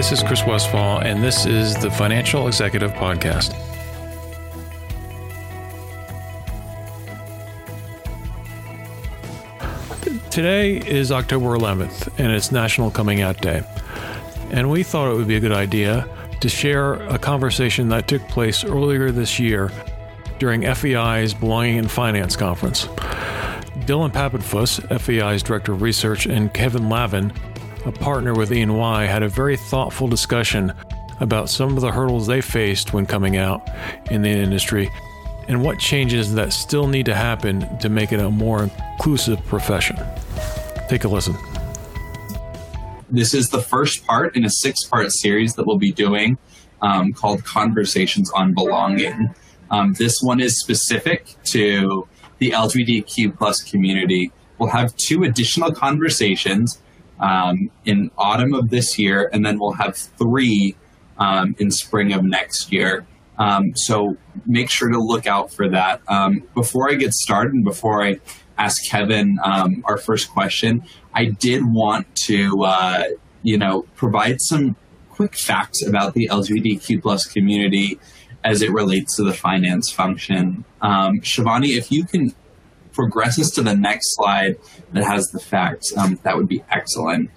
[0.00, 3.52] Hi, this is Chris Westfall, and this is the Financial Executive Podcast.
[10.30, 13.62] Today is October 11th, and it's National Coming Out Day.
[14.50, 16.08] And we thought it would be a good idea
[16.40, 19.70] to share a conversation that took place earlier this year
[20.38, 22.88] during FEI's Belonging in Finance conference.
[23.84, 27.34] Dillon Papenfuss, FEI's Director of Research, and Kevin Lavin,
[27.84, 30.72] a partner with E&Y, had a very thoughtful discussion
[31.20, 33.68] about some of the hurdles they faced when coming out
[34.10, 34.90] in the industry
[35.48, 39.96] and what changes that still need to happen to make it a more inclusive profession.
[40.88, 41.34] Take a listen.
[43.10, 46.38] This is the first part in a six part series that we'll be doing
[46.82, 49.34] um, called Conversations on Belonging.
[49.70, 52.06] Um, this one is specific to
[52.38, 54.32] the LGBTQ plus community.
[54.58, 56.80] We'll have two additional conversations
[57.20, 60.76] um, in autumn of this year, and then we'll have three
[61.18, 63.06] um, in spring of next year.
[63.38, 66.02] Um, so make sure to look out for that.
[66.08, 68.20] Um, before I get started and before I
[68.58, 70.82] ask Kevin um, our first question,
[71.14, 73.04] I did want to, uh,
[73.42, 74.76] you know, provide some
[75.08, 77.98] quick facts about the LGBTQ plus community
[78.44, 80.64] as it relates to the finance function.
[80.82, 82.34] Um, Shivani, if you can
[83.00, 84.58] progress us to the next slide
[84.92, 87.30] that has the facts, um, that would be excellent.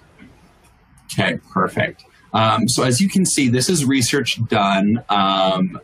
[1.12, 2.04] Okay, perfect.
[2.34, 5.02] Um, so as you can see, this is research done.
[5.08, 5.80] Um,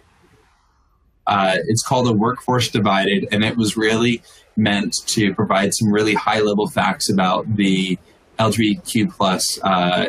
[1.26, 4.22] uh, it's called a workforce divided, and it was really
[4.56, 7.98] meant to provide some really high level facts about the
[8.38, 10.06] LGBTQ plus uh,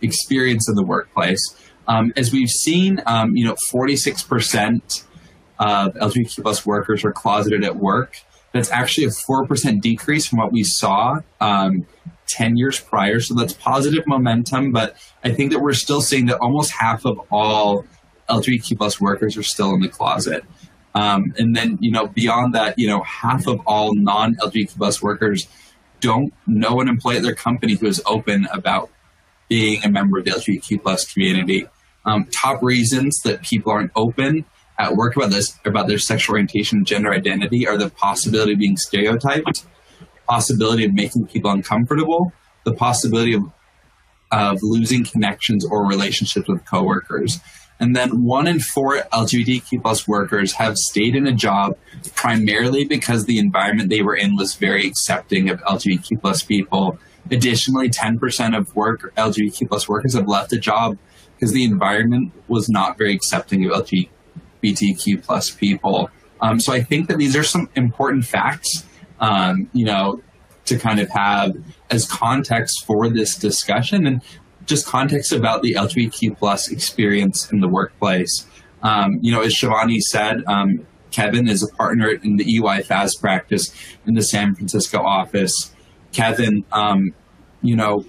[0.00, 1.40] experience in the workplace.
[1.88, 5.04] Um, as we've seen, um, you know, 46%
[5.58, 8.16] of LGBTQ plus workers are closeted at work.
[8.52, 11.86] That's actually a 4% decrease from what we saw um,
[12.26, 13.20] 10 years prior.
[13.20, 14.72] So that's positive momentum.
[14.72, 17.84] But I think that we're still seeing that almost half of all
[18.28, 20.44] LGBTQ plus workers are still in the closet.
[20.94, 25.02] Um, and then, you know, beyond that, you know, half of all non LGBTQ plus
[25.02, 25.46] workers
[26.00, 28.90] don't know an employee at their company who is open about
[29.48, 31.66] being a member of the LGBTQ plus community.
[32.04, 34.46] Um, top reasons that people aren't open
[34.80, 38.76] at work about this about their sexual orientation gender identity are the possibility of being
[38.76, 39.66] stereotyped,
[40.28, 42.32] possibility of making people uncomfortable,
[42.64, 43.42] the possibility of
[44.32, 47.40] of losing connections or relationships with coworkers.
[47.80, 51.76] And then one in four LGBTQ plus workers have stayed in a job
[52.14, 56.98] primarily because the environment they were in was very accepting of LGBTQ plus people.
[57.30, 60.98] Additionally, 10% of work LGBTQ plus workers have left a job
[61.34, 64.10] because the environment was not very accepting of LGBTQ
[65.22, 66.10] plus people.
[66.40, 68.84] Um, so I think that these are some important facts,
[69.20, 70.22] um, you know,
[70.66, 71.56] to kind of have
[71.90, 74.06] as context for this discussion.
[74.06, 74.22] And
[74.66, 78.46] just context about the LGBTQ plus experience in the workplace.
[78.82, 83.16] Um, you know, as Shivani said, um, Kevin is a partner in the EY FAS
[83.16, 83.74] practice
[84.06, 85.74] in the San Francisco office.
[86.12, 87.12] Kevin, um,
[87.62, 88.04] you know,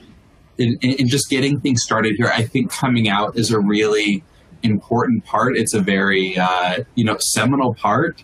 [0.58, 4.24] in, in, just getting things started here, I think coming out is a really
[4.64, 5.58] important part.
[5.58, 8.24] It's a very, uh, you know, seminal part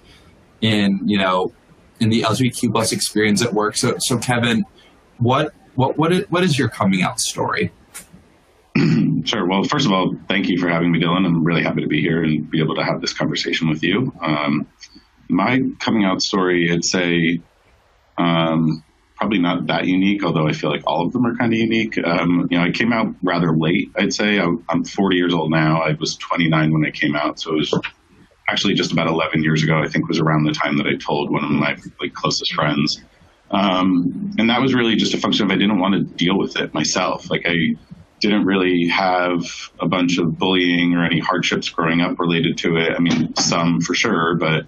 [0.61, 1.53] in, you know,
[1.99, 3.77] in the LGBTQ plus experience at work.
[3.77, 4.65] So, so Kevin,
[5.17, 7.71] what, what, what is, what is your coming out story?
[9.23, 9.45] Sure.
[9.45, 11.25] Well, first of all, thank you for having me, Dillon.
[11.25, 14.13] I'm really happy to be here and be able to have this conversation with you.
[14.21, 14.65] Um,
[15.27, 17.41] my coming out story, it's a
[18.17, 18.83] um,
[19.17, 21.97] probably not that unique, although I feel like all of them are kind of unique.
[22.05, 23.91] Um, you know, I came out rather late.
[23.97, 25.81] I'd say I, am 40 years old now.
[25.81, 27.73] I was 29 when I came out, so it was
[28.47, 29.79] actually just about 11 years ago.
[29.79, 33.01] I think was around the time that I told one of my like closest friends.
[33.49, 36.57] Um, and that was really just a function of I didn't want to deal with
[36.57, 37.29] it myself.
[37.29, 37.75] Like I
[38.19, 39.43] didn't really have
[39.79, 42.93] a bunch of bullying or any hardships growing up related to it.
[42.95, 44.65] I mean, some for sure, but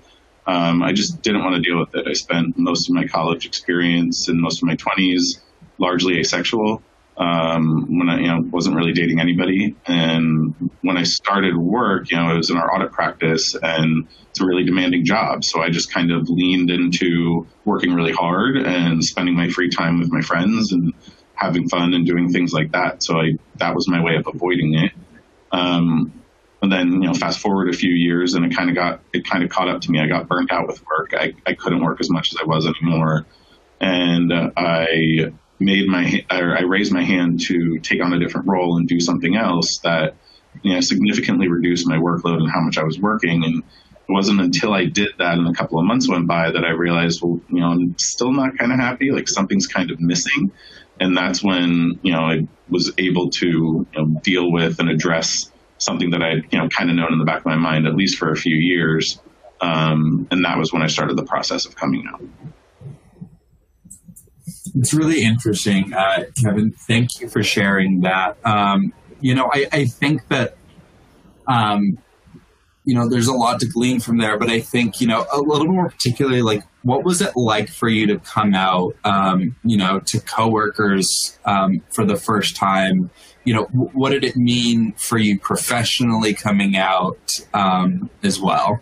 [0.49, 2.07] um, I just didn't want to deal with it.
[2.07, 5.41] I spent most of my college experience and most of my 20s
[5.77, 6.81] largely asexual.
[7.17, 9.75] Um, when I, you know, wasn't really dating anybody.
[9.85, 14.39] And when I started work, you know, it was in our audit practice and it's
[14.39, 15.43] a really demanding job.
[15.43, 19.99] So I just kind of leaned into working really hard and spending my free time
[19.99, 20.93] with my friends and
[21.35, 23.03] having fun and doing things like that.
[23.03, 24.93] So I, that was my way of avoiding it.
[25.51, 26.13] Um,
[26.61, 29.25] and then, you know, fast forward a few years and it kind of got, it
[29.25, 29.99] kind of caught up to me.
[29.99, 31.13] I got burnt out with work.
[31.13, 33.25] I, I couldn't work as much as I was anymore.
[33.79, 38.47] And uh, I made my, or I raised my hand to take on a different
[38.47, 40.15] role and do something else that,
[40.61, 43.45] you know, significantly reduced my workload and how much I was working.
[43.45, 46.65] And it wasn't until I did that and a couple of months went by that
[46.65, 49.11] I realized, well, you know, I'm still not kind of happy.
[49.11, 50.51] Like something's kind of missing.
[50.99, 55.51] and that's when you know I was able to you know, deal with and address
[55.79, 57.95] something that I you know kind of known in the back of my mind at
[57.95, 59.19] least for a few years,
[59.61, 62.21] um, and that was when I started the process of coming out.
[64.75, 66.71] It's really interesting, uh, Kevin.
[66.71, 68.37] Thank you for sharing that.
[68.45, 70.57] Um, you know, I, I think that
[71.47, 71.97] um,
[72.89, 74.39] you know, there's a lot to glean from there.
[74.39, 77.87] But I think, you know, a little more particularly, like, what was it like for
[77.87, 83.11] you to come out, um, you know, to coworkers um, for the first time?
[83.45, 88.79] You know, what did it mean for you professionally coming out um, as well?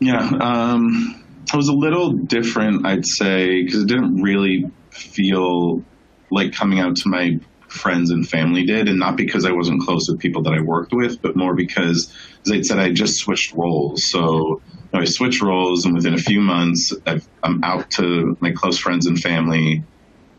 [0.00, 5.84] Yeah, um, it was a little different, I'd say, because it didn't really feel
[6.30, 7.38] like coming out to my
[7.68, 10.92] friends and family did, and not because I wasn't close with people that I worked
[10.92, 12.12] with, but more because,
[12.46, 14.10] as I said, I just switched roles.
[14.10, 14.60] So
[14.92, 19.06] I switched roles, and within a few months, i am out to my close friends
[19.06, 19.84] and family,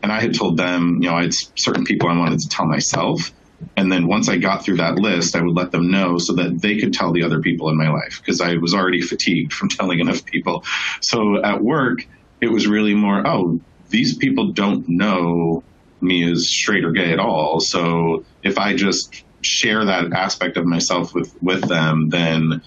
[0.02, 2.66] and I had told them, you know, I had certain people I wanted to tell
[2.66, 3.32] myself.
[3.76, 6.60] And then once I got through that list, I would let them know so that
[6.60, 9.68] they could tell the other people in my life because I was already fatigued from
[9.68, 10.64] telling enough people.
[11.00, 12.06] So at work,
[12.40, 15.62] it was really more, oh, these people don't know
[16.00, 17.60] me as straight or gay at all.
[17.60, 22.62] So if I just share that aspect of myself with with them, then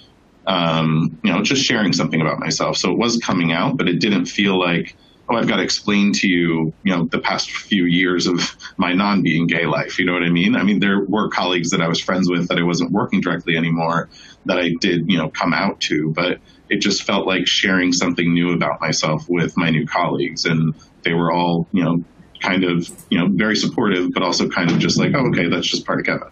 [0.48, 2.78] um, you know, just sharing something about myself.
[2.78, 4.96] So it was coming out, but it didn't feel like
[5.30, 8.94] oh, I've got to explain to you, you know, the past few years of my
[8.94, 10.00] non being gay life.
[10.00, 10.56] You know what I mean?
[10.56, 13.58] I mean, there were colleagues that I was friends with that I wasn't working directly
[13.58, 14.10] anymore
[14.46, 16.40] that I did, you know, come out to, but
[16.70, 20.46] it just felt like sharing something new about myself with my new colleagues.
[20.46, 22.04] And they were all, you know,
[22.42, 25.68] kind of, you know, very supportive, but also kind of just like, oh, okay, that's
[25.68, 26.30] just part of Kevin.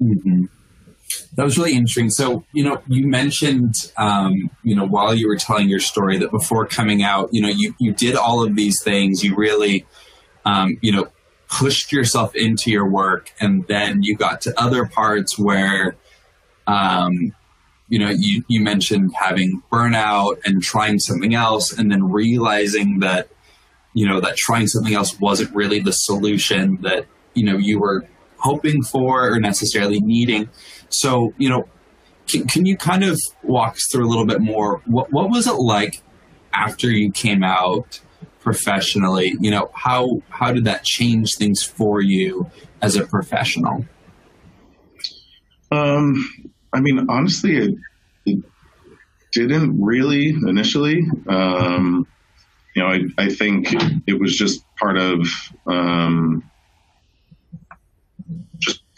[0.00, 0.44] Mm-hmm.
[1.34, 2.10] That was really interesting.
[2.10, 6.30] So, you know, you mentioned, um, you know, while you were telling your story that
[6.30, 9.22] before coming out, you know, you, you did all of these things.
[9.22, 9.86] You really,
[10.44, 11.08] um, you know,
[11.48, 13.32] pushed yourself into your work.
[13.40, 15.96] And then you got to other parts where,
[16.66, 17.32] um,
[17.88, 23.28] you know, you, you mentioned having burnout and trying something else and then realizing that
[23.94, 28.06] you know that trying something else wasn't really the solution that you know you were
[28.38, 30.50] hoping for or necessarily needing
[30.98, 31.68] so you know
[32.26, 34.80] can, can you kind of walk us through a little bit more?
[34.86, 36.02] What, what was it like
[36.54, 38.00] after you came out
[38.40, 39.36] professionally?
[39.40, 42.50] You know how how did that change things for you
[42.80, 43.84] as a professional?
[45.70, 46.14] Um
[46.72, 47.74] i mean honestly it,
[48.26, 48.44] it
[49.32, 51.06] didn't really initially.
[51.28, 52.06] Um
[52.74, 53.68] you know, I, I think
[54.06, 55.28] it was just part of
[55.66, 56.42] um,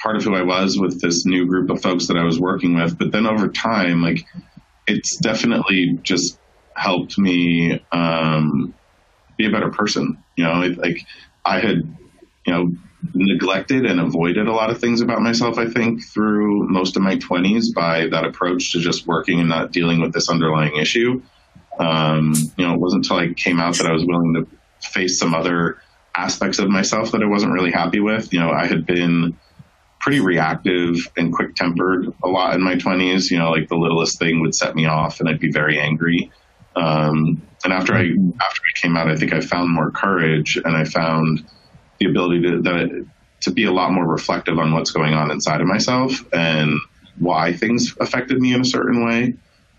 [0.06, 2.76] part of who I was with this new group of folks that I was working
[2.76, 2.96] with.
[2.96, 4.24] But then over time, like
[4.86, 6.38] it's definitely just
[6.76, 8.72] helped me um,
[9.36, 10.22] be a better person.
[10.36, 11.04] You know, it, like
[11.44, 11.78] I had,
[12.46, 12.72] you know,
[13.14, 15.58] neglected and avoided a lot of things about myself.
[15.58, 19.72] I think through most of my twenties by that approach to just working and not
[19.72, 21.20] dealing with this underlying issue.
[21.80, 25.18] Um, you know, it wasn't until I came out that I was willing to face
[25.18, 25.78] some other
[26.14, 28.32] aspects of myself that I wasn't really happy with.
[28.32, 29.36] You know, I had been
[30.06, 33.28] pretty reactive and quick tempered a lot in my 20s.
[33.28, 36.30] You know, like the littlest thing would set me off and I'd be very angry.
[36.76, 40.76] Um, and after I after I came out, I think I found more courage and
[40.76, 41.44] I found
[41.98, 43.06] the ability to that,
[43.40, 46.78] to be a lot more reflective on what's going on inside of myself and
[47.18, 49.34] why things affected me in a certain way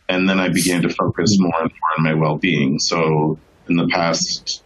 [0.10, 2.80] and then I began to focus more and more on my well-being.
[2.80, 4.64] So in the past,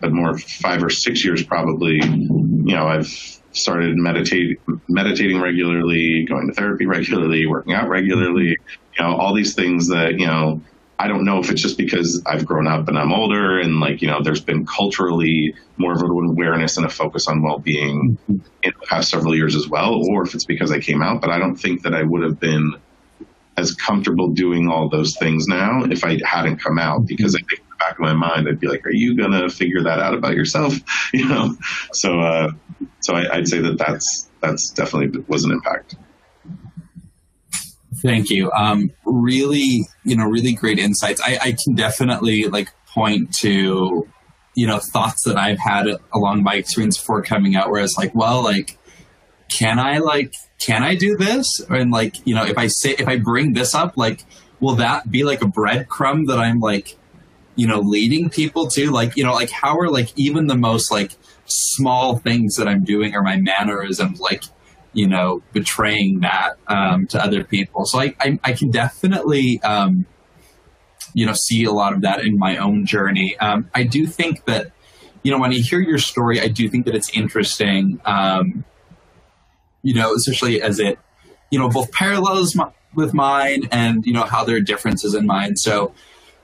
[0.00, 6.46] but more five or six years probably, you know, I've started meditate meditating regularly, going
[6.48, 8.56] to therapy regularly, working out regularly,
[8.98, 10.60] you know, all these things that, you know,
[10.98, 14.02] I don't know if it's just because I've grown up and I'm older and like,
[14.02, 18.46] you know, there's been culturally more of an awareness and a focus on well-being mm-hmm.
[18.62, 21.30] in the past several years as well, or if it's because I came out, but
[21.30, 22.74] I don't think that I would have been
[23.56, 27.61] as comfortable doing all those things now if I hadn't come out because I think
[27.82, 30.74] back of my mind I'd be like, are you gonna figure that out about yourself?
[31.12, 31.54] You know,
[31.92, 32.52] so uh,
[33.00, 35.96] so I, would say that that's that's definitely was an impact.
[37.96, 38.50] Thank you.
[38.52, 41.20] Um, really, you know, really great insights.
[41.20, 44.08] I, I can definitely like point to
[44.54, 48.14] you know thoughts that I've had along my experience before coming out, where it's like,
[48.14, 48.78] well, like,
[49.48, 51.60] can I like can I do this?
[51.68, 54.24] And like, you know, if I say, if I bring this up, like,
[54.60, 56.96] will that be like a breadcrumb that I'm like,
[57.56, 58.90] you know, leading people to?
[58.90, 61.12] Like, you know, like how are like even the most like
[61.46, 64.44] small things that I'm doing or my mannerisms, like,
[64.92, 67.84] you know, betraying that um, to other people.
[67.86, 70.06] So I, I, I can definitely, um,
[71.14, 73.36] you know, see a lot of that in my own journey.
[73.38, 74.72] Um, I do think that,
[75.22, 78.00] you know, when I hear your story, I do think that it's interesting.
[78.04, 78.64] Um,
[79.82, 80.98] you know, especially as it,
[81.50, 85.26] you know, both parallels my, with mine and you know how there are differences in
[85.26, 85.56] mine.
[85.56, 85.94] So,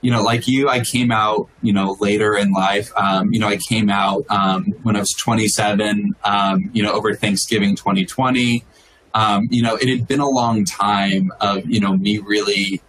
[0.01, 2.93] you know, like you, I came out, you know, later in life.
[2.97, 6.15] Um, you know, I came out um, when I was 27.
[6.25, 8.65] Um, you know, over Thanksgiving 2020.
[9.15, 12.81] Um, you know, it had been a long time of you know me really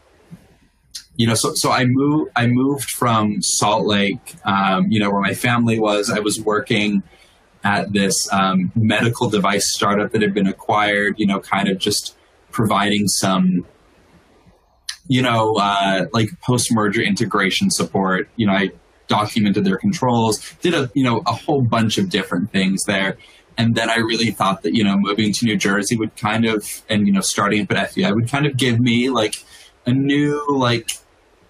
[1.20, 5.20] you know, so so I moved I moved from Salt Lake, um, you know, where
[5.20, 6.10] my family was.
[6.10, 7.04] I was working
[7.66, 11.20] at this um, medical device startup that had been acquired.
[11.20, 12.16] You know, kind of just
[12.52, 13.66] providing some,
[15.10, 18.30] you know, uh, like post merger integration support.
[18.38, 18.72] You know, I
[19.08, 23.18] documented their controls, did a you know a whole bunch of different things there.
[23.58, 26.82] And then I really thought that you know moving to New Jersey would kind of
[26.88, 29.44] and you know starting up at FEI would kind of give me like
[29.86, 30.92] a new like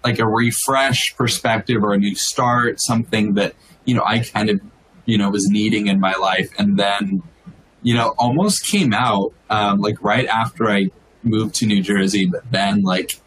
[0.04, 4.60] like a refresh perspective or a new start, something that, you know, I kind of,
[5.04, 6.50] you know, was needing in my life.
[6.58, 7.22] And then,
[7.82, 10.88] you know, almost came out um, like right after I
[11.22, 13.20] moved to New Jersey, but then like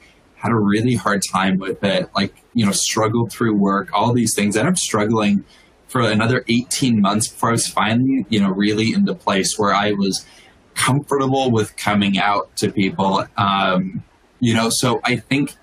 [0.44, 4.36] had a really hard time with it, like, you know, struggled through work, all these
[4.36, 4.58] things.
[4.58, 5.46] Ended up struggling
[5.88, 9.94] for another 18 months before I was finally, you know, really into place where I
[9.94, 10.26] was
[10.76, 13.26] comfortable with coming out to people.
[13.38, 14.04] Um,
[14.42, 15.56] you know, so I think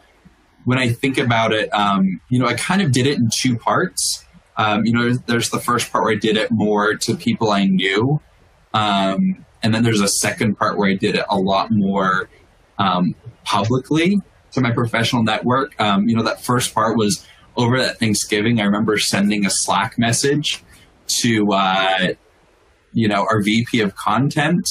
[0.65, 3.59] when I think about it, um, you know, I kind of did it in two
[3.59, 4.25] parts.
[4.57, 7.67] Um, you know, there's the first part where I did it more to people I
[7.67, 8.19] knew.
[8.73, 12.31] Um, and then there's a second part where I did it a lot more
[12.79, 15.79] um, publicly to my professional network.
[15.81, 17.27] Um, you know, that first part was
[17.57, 18.61] over that Thanksgiving.
[18.61, 20.63] I remember sending a Slack message
[21.21, 22.15] to, uh,
[22.93, 24.67] you know, our VP of content.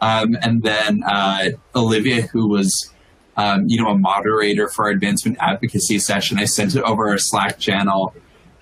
[0.00, 2.92] Um, and then uh, Olivia, who was
[3.36, 6.38] um, you know, a moderator for our advancement advocacy session.
[6.38, 8.14] I sent it over our Slack channel.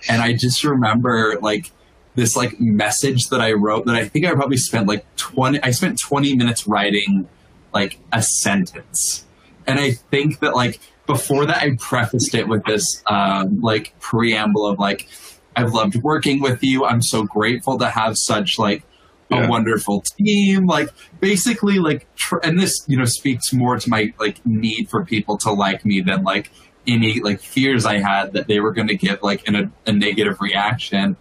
[0.07, 1.71] And I just remember like
[2.15, 5.71] this like message that I wrote that I think I probably spent like 20, I
[5.71, 7.27] spent 20 minutes writing
[7.73, 9.25] like a sentence.
[9.67, 14.67] And I think that like before that, I prefaced it with this um, like preamble
[14.67, 15.07] of like,
[15.55, 16.85] I've loved working with you.
[16.85, 18.83] I'm so grateful to have such like
[19.29, 19.45] yeah.
[19.45, 20.65] a wonderful team.
[20.65, 20.89] Like
[21.19, 25.37] basically, like, tr- and this you know speaks more to my like need for people
[25.39, 26.51] to like me than like
[26.87, 29.93] any like fears I had that they were going to get like in a, a
[29.93, 31.17] negative reaction.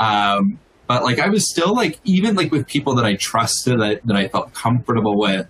[0.00, 4.06] Um, but like I was still like even like with people that I trusted that
[4.06, 5.46] that I felt comfortable with.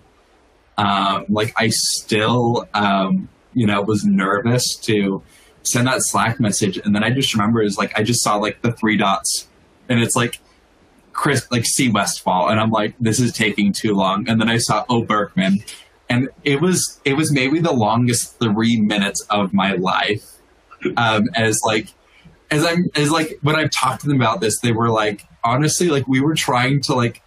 [0.78, 5.22] Um, like I still um, you know was nervous to
[5.62, 8.62] send that Slack message, and then I just remember is like I just saw like
[8.62, 9.48] the three dots,
[9.88, 10.40] and it's like
[11.12, 14.28] Chris, like see Westfall, and I'm like, this is taking too long.
[14.28, 15.64] And then I saw Oh Berkman,
[16.08, 20.24] and it was it was maybe the longest three minutes of my life.
[20.96, 21.88] Um, as like
[22.52, 25.88] as I'm as like when I've talked to them about this, they were like, honestly,
[25.88, 27.20] like we were trying to like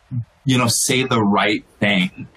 [0.45, 2.27] you know say the right thing,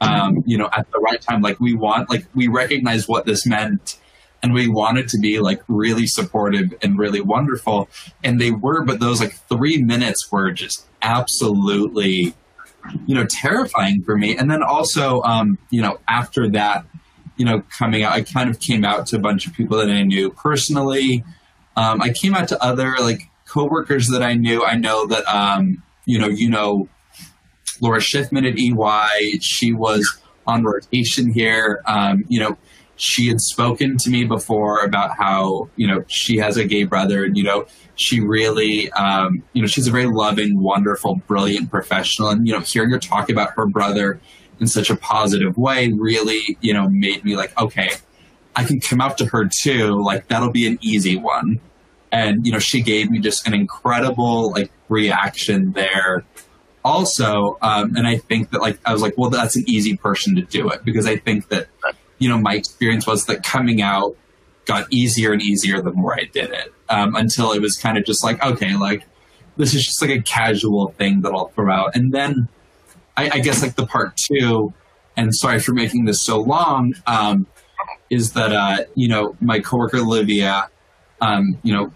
[0.00, 1.42] um, you know, at the right time.
[1.42, 3.98] Like we want like we recognize what this meant
[4.42, 7.88] and we wanted to be like really supportive and really wonderful.
[8.24, 12.34] And they were but those like three minutes were just absolutely
[13.06, 14.36] you know terrifying for me.
[14.36, 16.86] And then also um you know after that
[17.36, 19.90] you know coming out i kind of came out to a bunch of people that
[19.90, 21.24] i knew personally.
[21.76, 24.64] Um i came out to other like coworkers that i knew.
[24.64, 26.88] I know that um you know you know
[27.80, 31.82] laura schiffman at ey she was on rotation here.
[31.86, 32.56] Um you know
[33.00, 37.24] she had spoken to me before about how you know she has a gay brother
[37.24, 42.28] and you know she really um, you know she's a very loving wonderful brilliant professional.
[42.28, 44.20] And you know hearing her talk about her brother
[44.60, 47.90] in such a positive way really you know made me like okay
[48.54, 50.02] i can come out to her too.
[50.02, 51.60] Like that'll be an easy one.
[52.12, 56.26] And you know she gave me just an incredible like reaction there
[56.84, 60.34] also um, and i think that like i was like well that's an easy person
[60.34, 61.68] to do it because i think that
[62.20, 64.14] you know, my experience was that coming out
[64.66, 68.04] got easier and easier the more I did it um, until it was kind of
[68.04, 69.04] just like, okay, like
[69.56, 71.96] this is just like a casual thing that I'll throw out.
[71.96, 72.46] And then
[73.16, 74.72] I, I guess like the part two,
[75.16, 77.46] and sorry for making this so long, um,
[78.10, 80.68] is that, uh, you know, my coworker Olivia,
[81.20, 81.90] um, you know,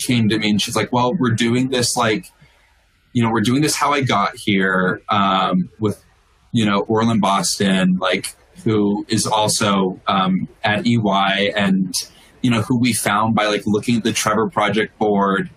[0.00, 2.30] came to me and she's like, well, we're doing this like,
[3.14, 6.04] you know, we're doing this how I got here um, with,
[6.52, 11.94] you know, Orland Boston, like, who is also um, at EY and
[12.44, 15.50] you know who we found by like looking at the Trevor Project board.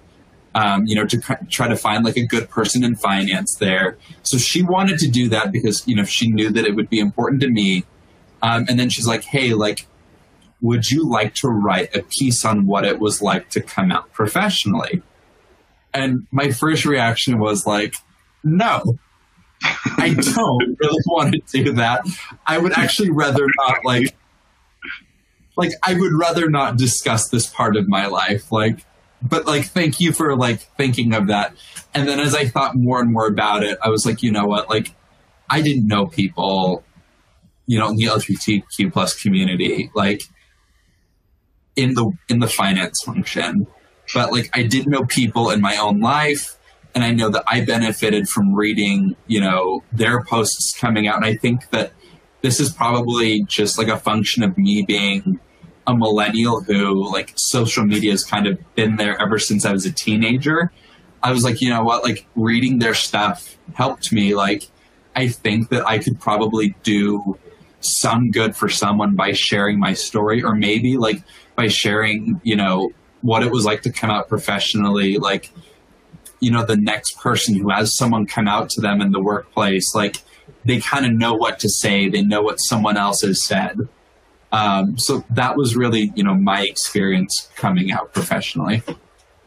[0.55, 1.19] Um, you know, to
[1.51, 3.95] try to find like a good person in finance there.
[4.23, 6.99] So she wanted to do that because you know she knew that it would be
[6.99, 7.83] important to me.
[8.41, 9.85] Um, and then she's like, "Hey, like,
[10.61, 14.11] would you like to write a piece on what it was like to come out
[14.13, 15.03] professionally?"
[15.97, 17.95] And my first reaction was like,
[18.43, 18.99] no,
[19.63, 22.05] I don't really want to do that.
[22.45, 24.15] I would actually rather not like
[25.55, 28.51] like I would rather not discuss this part of my life.
[28.51, 28.85] Like
[29.21, 31.55] but like thank you for like thinking of that.
[31.95, 34.45] And then as I thought more and more about it, I was like, you know
[34.45, 34.93] what, like
[35.49, 36.83] I didn't know people,
[37.65, 40.21] you know, in the LGBTQ plus community, like
[41.75, 43.65] in the in the finance function.
[44.13, 46.57] But like I did know people in my own life
[46.95, 51.17] and I know that I benefited from reading, you know, their posts coming out.
[51.17, 51.93] And I think that
[52.41, 55.39] this is probably just like a function of me being
[55.85, 59.85] a millennial who like social media has kind of been there ever since I was
[59.85, 60.71] a teenager.
[61.23, 64.35] I was like, you know what, like reading their stuff helped me.
[64.35, 64.69] Like,
[65.15, 67.37] I think that I could probably do
[67.79, 71.23] some good for someone by sharing my story, or maybe like
[71.55, 75.17] by sharing, you know, what it was like to come out professionally.
[75.17, 75.51] Like,
[76.39, 79.93] you know, the next person who has someone come out to them in the workplace,
[79.95, 80.17] like
[80.65, 83.87] they kind of know what to say, they know what someone else has said.
[84.51, 88.81] Um, so that was really, you know, my experience coming out professionally.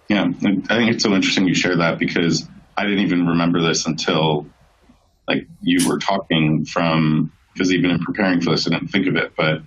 [0.08, 2.46] Yeah, I think it's so interesting you share that because
[2.76, 4.46] I didn't even remember this until
[5.28, 9.16] like you were talking from because even in preparing for this, I didn't think of
[9.16, 9.62] it, but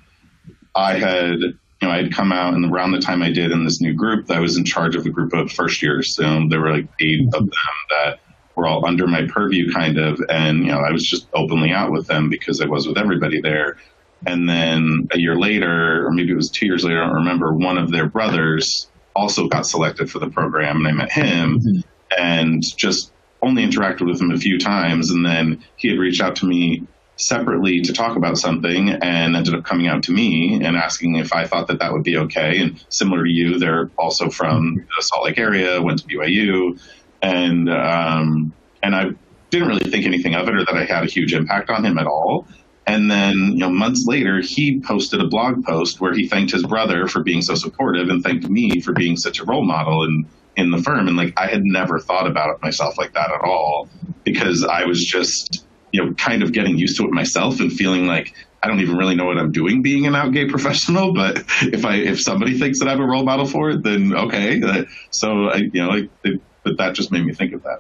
[0.76, 1.40] I had
[1.84, 3.94] you know, I had come out and around the time I did in this new
[3.94, 6.16] group, I was in charge of a group of first years.
[6.16, 7.50] So there were like 8 of them
[7.90, 8.20] that
[8.56, 10.18] were all under my purview kind of.
[10.30, 13.42] And, you know, I was just openly out with them because I was with everybody
[13.42, 13.80] there.
[14.26, 17.54] And then a year later, or maybe it was two years later, I don't remember,
[17.54, 21.80] one of their brothers also got selected for the program and I met him mm-hmm.
[22.18, 23.12] and just
[23.42, 25.12] only interacted with him a few times.
[25.12, 26.88] And then he had reached out to me
[27.18, 31.34] separately to talk about something and ended up coming out to me and asking if
[31.34, 32.60] I thought that that would be okay.
[32.60, 36.82] And similar to you, they're also from the Salt Lake area, went to BYU,
[37.22, 39.12] and um, and I
[39.50, 41.98] didn't really think anything of it or that I had a huge impact on him
[41.98, 42.48] at all.
[42.86, 46.64] And then, you know, months later, he posted a blog post where he thanked his
[46.64, 50.26] brother for being so supportive and thanked me for being such a role model in
[50.56, 51.08] in the firm.
[51.08, 53.90] And like, I had never thought about it myself like that at all
[54.24, 58.08] because I was just you know, kind of getting used to it myself and feeling
[58.08, 61.14] like I don't even really know what I'm doing being an out gay professional.
[61.14, 64.62] But if I if somebody thinks that I'm a role model for it, then okay.
[64.62, 67.80] Uh, so I, you know, like, it, but that just made me think of that.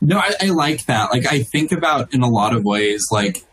[0.00, 1.10] No, I, I like that.
[1.12, 3.44] Like I think about in a lot of ways, like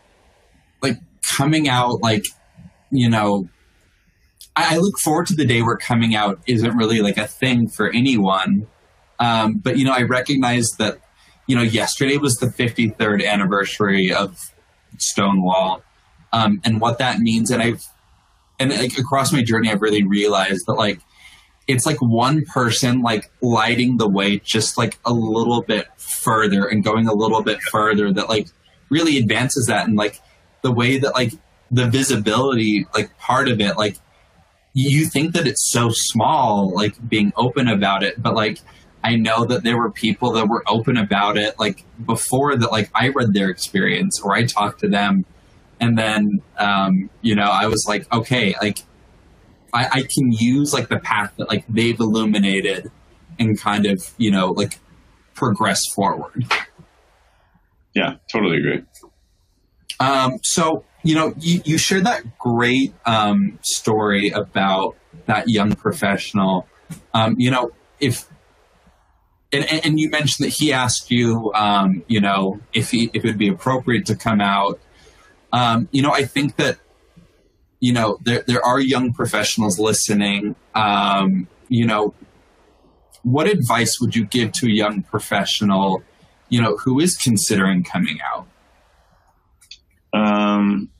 [0.82, 2.24] like coming out, like
[2.90, 3.48] you know,
[4.56, 7.90] I, look forward to the day where coming out isn't really like a thing for
[7.90, 8.66] anyone.
[9.18, 11.00] Um, but you know, I recognize that
[11.46, 14.52] you know, yesterday was the 53rd anniversary of
[14.98, 15.82] Stonewall,
[16.32, 17.50] um, and what that means.
[17.50, 17.84] And I've,
[18.58, 21.00] and like across my journey, I've really realized that like
[21.66, 26.84] it's like one person like lighting the way just like a little bit further and
[26.84, 28.48] going a little bit further that like
[28.88, 30.20] really advances that and like
[30.62, 31.32] the way that like
[31.70, 33.96] the visibility like part of it like
[34.74, 38.60] you think that it's so small like being open about it but like
[39.06, 42.90] I know that there were people that were open about it, like before that, like
[42.92, 45.24] I read their experience or I talked to them,
[45.78, 48.80] and then um, you know I was like, okay, like
[49.72, 52.90] I, I can use like the path that like they've illuminated
[53.38, 54.80] and kind of you know like
[55.34, 56.44] progress forward.
[57.94, 58.82] Yeah, totally agree.
[60.00, 66.66] Um, so you know you, you shared that great um, story about that young professional.
[67.14, 68.28] Um, you know if
[69.64, 73.28] and, and you mentioned that he asked you, um, you know, if he, if it
[73.28, 74.80] would be appropriate to come out.
[75.52, 76.78] Um, you know, I think that,
[77.80, 80.56] you know, there there are young professionals listening.
[80.74, 82.14] Um, you know,
[83.22, 86.02] what advice would you give to a young professional,
[86.48, 88.46] you know, who is considering coming out?
[90.12, 90.90] Um,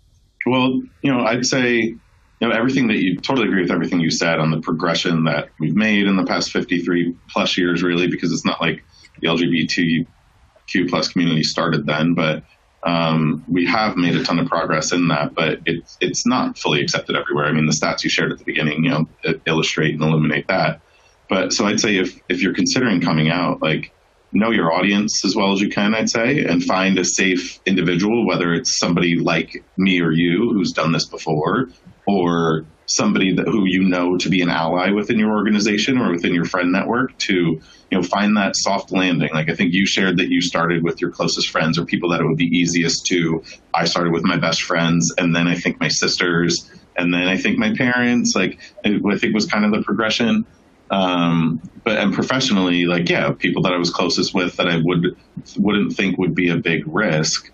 [0.44, 1.96] well, you know, I'd say
[2.40, 5.48] you know everything that you totally agree with everything you said on the progression that
[5.58, 8.84] we've made in the past 53 plus years really because it's not like
[9.20, 12.42] the lgbtq plus community started then but
[12.82, 16.80] um, we have made a ton of progress in that but it's it's not fully
[16.80, 17.46] accepted everywhere.
[17.46, 19.06] I mean the stats you shared at the beginning you know
[19.46, 20.82] illustrate and illuminate that.
[21.28, 23.92] But so i'd say if if you're considering coming out like
[24.32, 28.26] know your audience as well as you can, I'd say, and find a safe individual,
[28.26, 31.68] whether it's somebody like me or you who's done this before,
[32.06, 36.32] or somebody that, who you know to be an ally within your organization or within
[36.32, 40.16] your friend network to you know find that soft landing like i think you shared
[40.18, 43.42] that you started with your closest friends or people that it would be easiest to
[43.74, 47.36] i started with my best friends and then i think my sisters and then i
[47.36, 50.46] think my parents like i think was kind of the progression
[50.90, 55.16] Um, but and professionally, like yeah, people that I was closest with that I would
[55.58, 57.50] wouldn't think would be a big risk.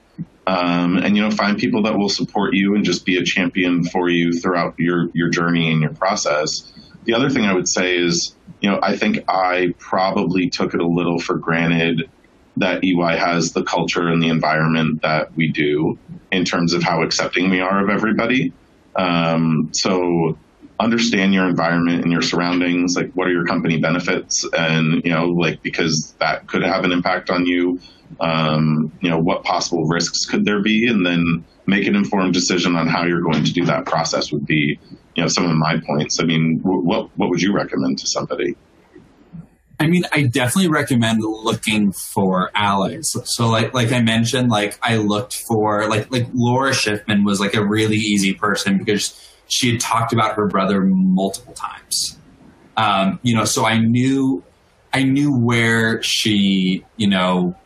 [0.47, 3.85] Um, and you know, find people that will support you and just be a champion
[3.85, 6.73] for you throughout your your journey and your process.
[7.05, 10.81] The other thing I would say is, you know, I think I probably took it
[10.81, 12.11] a little for granted
[12.57, 15.99] that EY has the culture and the environment that we do
[16.31, 18.53] in terms of how accepting we are of everybody.
[18.95, 20.37] Um, so
[20.81, 25.27] understand your environment and your surroundings like what are your company benefits and you know
[25.27, 27.79] like because that could have an impact on you
[28.21, 32.77] um, you know what possible risks could there be and then make an informed decision
[32.77, 34.79] on how you're going to do that process would be
[35.15, 38.57] you know some of my points i mean what what would you recommend to somebody
[39.83, 43.17] I mean, I definitely recommend looking for allies.
[43.25, 47.55] So, like, like I mentioned, like I looked for like like Laura Schiffman was like
[47.55, 49.13] a really easy person because
[49.49, 52.17] she had talked about her brother multiple times.
[52.77, 54.45] Um, you know, so I knew,
[54.93, 57.57] I knew where she, you know,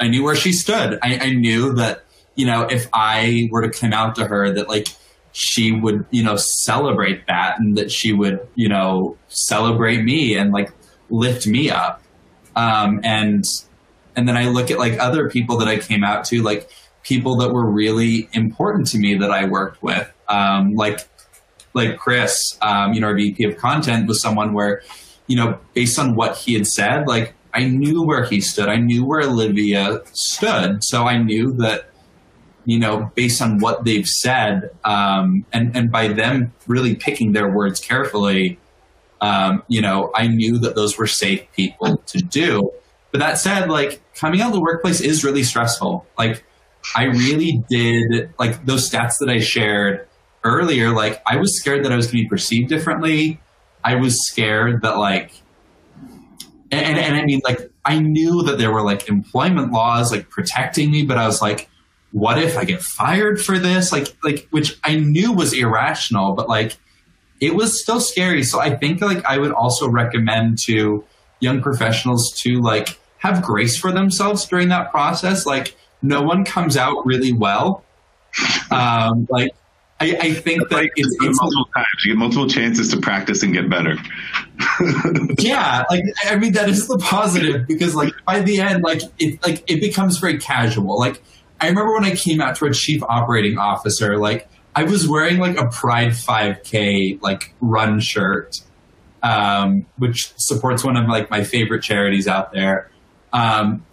[0.00, 0.98] I knew where she stood.
[1.02, 4.68] I, I knew that, you know, if I were to come out to her, that
[4.68, 4.88] like
[5.32, 10.52] she would, you know, celebrate that and that she would, you know, celebrate me and
[10.52, 10.72] like
[11.10, 12.02] lift me up.
[12.56, 13.44] Um, and,
[14.16, 16.70] and then I look at like other people that I came out to, like
[17.02, 20.10] people that were really important to me that I worked with.
[20.28, 21.06] Um, like
[21.72, 24.82] like Chris, um, you know, our VP of content was someone where,
[25.26, 28.68] you know, based on what he had said, like I knew where he stood.
[28.68, 30.84] I knew where Olivia stood.
[30.84, 31.90] So I knew that,
[32.64, 37.50] you know, based on what they've said, um, and, and by them really picking their
[37.50, 38.58] words carefully,
[39.20, 42.70] um, you know, I knew that those were safe people to do.
[43.10, 46.06] But that said, like coming out of the workplace is really stressful.
[46.16, 46.44] Like
[46.94, 50.06] I really did like those stats that I shared
[50.44, 53.40] earlier, like I was scared that I was going to be perceived differently.
[53.84, 55.32] I was scared that like,
[56.70, 60.30] and, and, and I mean like I knew that there were like employment laws like
[60.30, 61.68] protecting me, but I was like,
[62.12, 63.92] what if I get fired for this?
[63.92, 66.76] Like like which I knew was irrational, but like
[67.40, 68.42] it was still scary.
[68.42, 71.04] So I think like I would also recommend to
[71.40, 75.46] young professionals to like have grace for themselves during that process.
[75.46, 77.84] Like no one comes out really well.
[78.70, 79.52] Um, like
[80.00, 81.86] I, I think that like, it's, it's multiple times.
[82.04, 83.96] You get multiple chances to practice and get better.
[85.38, 89.44] yeah, like I mean that is the positive because like by the end, like it
[89.46, 90.98] like it becomes very casual.
[90.98, 91.22] Like
[91.60, 95.38] I remember when I came out to a chief operating officer, like I was wearing
[95.38, 98.56] like a Pride 5K like run shirt,
[99.22, 102.90] um, which supports one of like my favorite charities out there.
[103.32, 103.84] Um,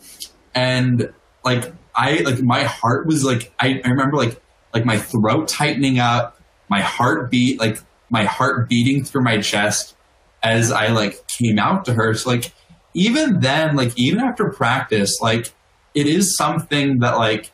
[0.55, 1.11] and
[1.43, 4.41] like I like my heart was like I, I remember like
[4.73, 9.96] like my throat tightening up, my heartbeat, like my heart beating through my chest
[10.43, 12.13] as I like came out to her.
[12.13, 12.53] So like
[12.93, 15.53] even then, like even after practice, like
[15.93, 17.51] it is something that like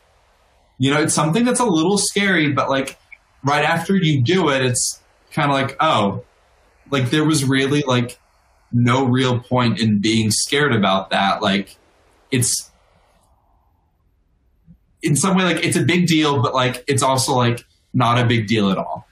[0.78, 2.98] you know, it's something that's a little scary, but like
[3.44, 5.00] right after you do it, it's
[5.32, 6.24] kind of like, oh,
[6.90, 8.18] like there was really like
[8.72, 11.42] no real point in being scared about that.
[11.42, 11.76] Like
[12.30, 12.70] it's
[15.02, 18.26] in some way like it's a big deal, but like it's also like not a
[18.26, 19.06] big deal at all.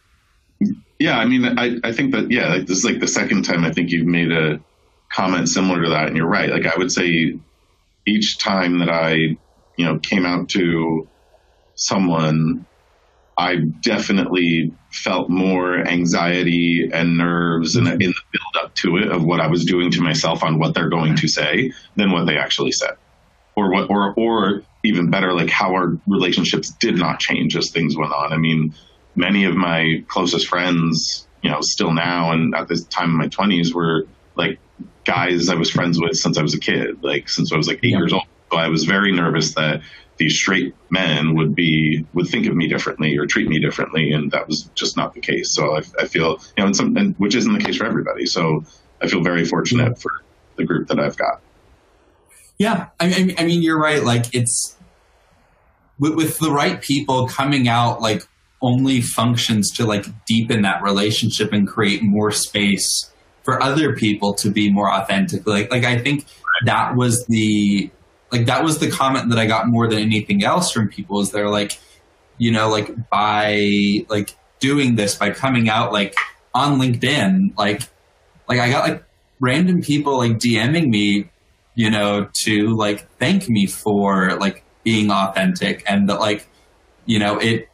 [1.03, 3.65] Yeah, I mean, I, I think that yeah, like, this is like the second time
[3.65, 4.61] I think you've made a
[5.13, 6.49] comment similar to that, and you're right.
[6.49, 7.37] Like I would say,
[8.07, 9.15] each time that I
[9.77, 11.09] you know came out to
[11.75, 12.65] someone,
[13.37, 19.25] I definitely felt more anxiety and nerves and in the build up to it of
[19.25, 22.37] what I was doing to myself on what they're going to say than what they
[22.37, 22.95] actually said
[23.57, 27.97] or what or or even better like how our relationships did not change as things
[27.97, 28.75] went on i mean
[29.15, 33.29] many of my closest friends you know still now and at this time in my
[33.29, 34.59] 20s were like
[35.05, 37.79] guys i was friends with since i was a kid like since i was like
[37.79, 37.99] eight yeah.
[37.99, 38.25] years old.
[38.51, 39.83] So i was very nervous that
[40.19, 44.31] these straight men would be would think of me differently or treat me differently and
[44.31, 45.51] that was just not the case.
[45.55, 48.27] So i, I feel you know and some and which isn't the case for everybody.
[48.27, 48.65] So
[49.01, 50.13] i feel very fortunate for
[50.57, 51.41] the group that i've got.
[52.59, 54.05] Yeah, I mean, I mean, you're right.
[54.05, 54.77] Like it's
[55.99, 58.27] with, with the right people coming out, like
[58.63, 63.11] only functions to like deepen that relationship and create more space
[63.43, 65.47] for other people to be more authentic.
[65.47, 66.27] Like, like I think
[66.65, 67.91] that was the
[68.31, 71.21] like that was the comment that I got more than anything else from people.
[71.21, 71.79] Is they're like,
[72.39, 76.15] you know, like by like doing this by coming out like
[76.55, 77.83] on LinkedIn, like
[78.49, 79.05] like I got like
[79.41, 81.29] random people like DMing me
[81.75, 86.47] you know, to like thank me for like being authentic and that like,
[87.07, 87.69] you know, it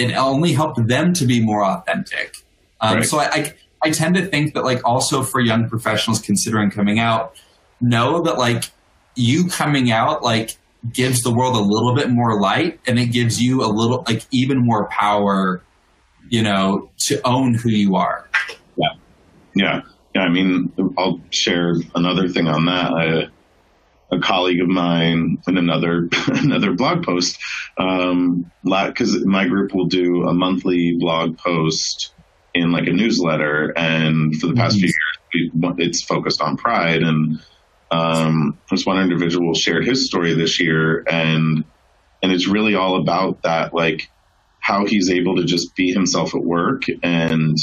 [0.00, 2.36] it only helped them to be more authentic.
[2.80, 3.04] Um, right.
[3.04, 6.98] So I, I, I tend to think that like also for young professionals considering coming
[6.98, 7.34] out,
[7.80, 8.64] know that like
[9.16, 10.56] you coming out like
[10.92, 14.22] gives the world a little bit more light and it gives you a little like
[14.30, 15.62] even more power,
[16.28, 18.28] you know, to own who you are.
[18.76, 18.88] Yeah.
[19.54, 19.80] Yeah.
[20.14, 20.22] Yeah.
[20.22, 22.92] I mean, I'll share another thing on that.
[22.92, 23.28] I,
[24.12, 27.38] a colleague of mine in another another blog post
[27.78, 32.12] um because my group will do a monthly blog post
[32.54, 34.88] in like a newsletter and for the past mm-hmm.
[35.32, 37.40] few years it's focused on pride and
[37.90, 41.64] um this one individual shared his story this year and
[42.22, 44.10] and it's really all about that like
[44.60, 47.56] how he's able to just be himself at work and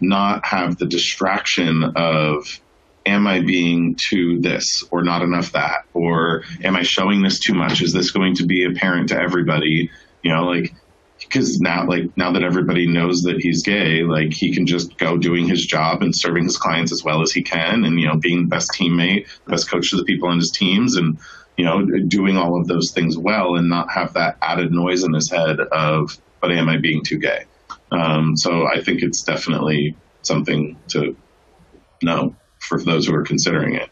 [0.00, 2.60] not have the distraction of
[3.06, 5.84] am I being too this or not enough that?
[5.92, 7.82] Or am I showing this too much?
[7.82, 9.90] Is this going to be apparent to everybody?
[10.22, 10.74] You know, like,
[11.18, 15.16] because now, like, now that everybody knows that he's gay, like, he can just go
[15.16, 18.16] doing his job and serving his clients as well as he can and, you know,
[18.16, 21.18] being the best teammate, the best coach to the people on his teams and,
[21.56, 25.12] you know, doing all of those things well and not have that added noise in
[25.12, 27.44] his head of, but am I being too gay?
[27.90, 31.16] Um, so I think it's definitely something to
[32.02, 32.34] know
[32.64, 33.90] for those who are considering it.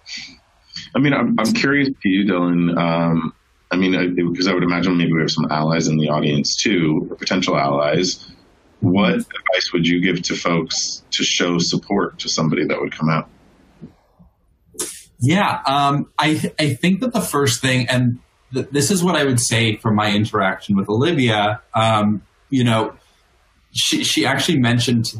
[0.95, 2.77] I mean, I'm, I'm curious to you, Dillon.
[2.77, 3.33] Um,
[3.71, 7.09] I mean, because I would imagine maybe we have some allies in the audience too,
[7.11, 8.31] or potential allies.
[8.81, 13.09] What advice would you give to folks to show support to somebody that would come
[13.09, 13.29] out?
[15.21, 18.19] Yeah, um, I I think that the first thing, and
[18.53, 21.63] th- this is what I would say from my interaction with Olivia.
[21.75, 22.95] Um, you know,
[23.71, 25.13] she she actually mentioned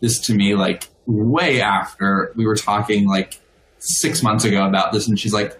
[0.00, 3.40] this to me like way after we were talking like
[3.78, 5.58] six months ago about this, and she's like,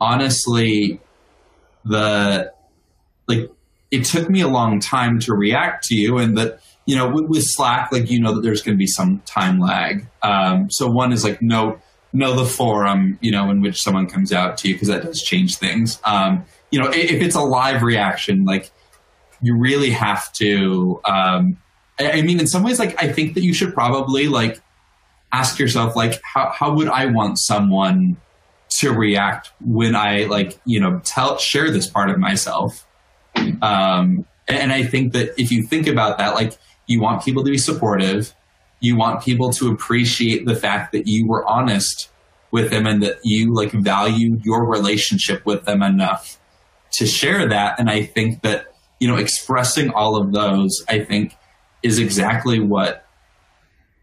[0.00, 1.00] honestly,
[1.84, 2.52] the
[3.28, 3.50] like
[3.90, 7.26] it took me a long time to react to you, and that you know with,
[7.26, 10.06] with Slack, like you know that there's going to be some time lag.
[10.22, 11.80] Um, so one is like know
[12.12, 15.22] know the forum, you know, in which someone comes out to you because that does
[15.22, 16.00] change things.
[16.04, 18.70] Um, you know, if, if, it's a live reaction, like
[19.40, 21.00] you really have to.
[21.04, 21.58] Um,
[21.98, 24.60] I, I mean, in some ways, like I think that you should probably like
[25.32, 28.16] ask yourself like how, how would i want someone
[28.68, 32.86] to react when i like you know tell share this part of myself?
[33.62, 37.50] Um and, i think that if you think about that like you want people to
[37.50, 38.34] be supportive.
[38.80, 42.10] You want people to appreciate the fact that you were honest
[42.50, 46.38] with them and that you like valued your relationship with them enough
[46.92, 47.78] to share that.
[47.78, 51.34] And i think that you know expressing all of those i think
[51.82, 53.01] is exactly what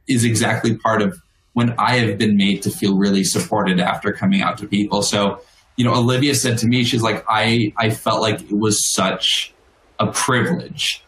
[0.10, 1.22] is exactly part of
[1.54, 5.02] when I have been made to feel really supported after coming out to people.
[5.02, 5.41] So,
[5.78, 9.54] you know, Olivia said to me, she's like, I, I felt like it was such
[10.00, 11.04] a privilege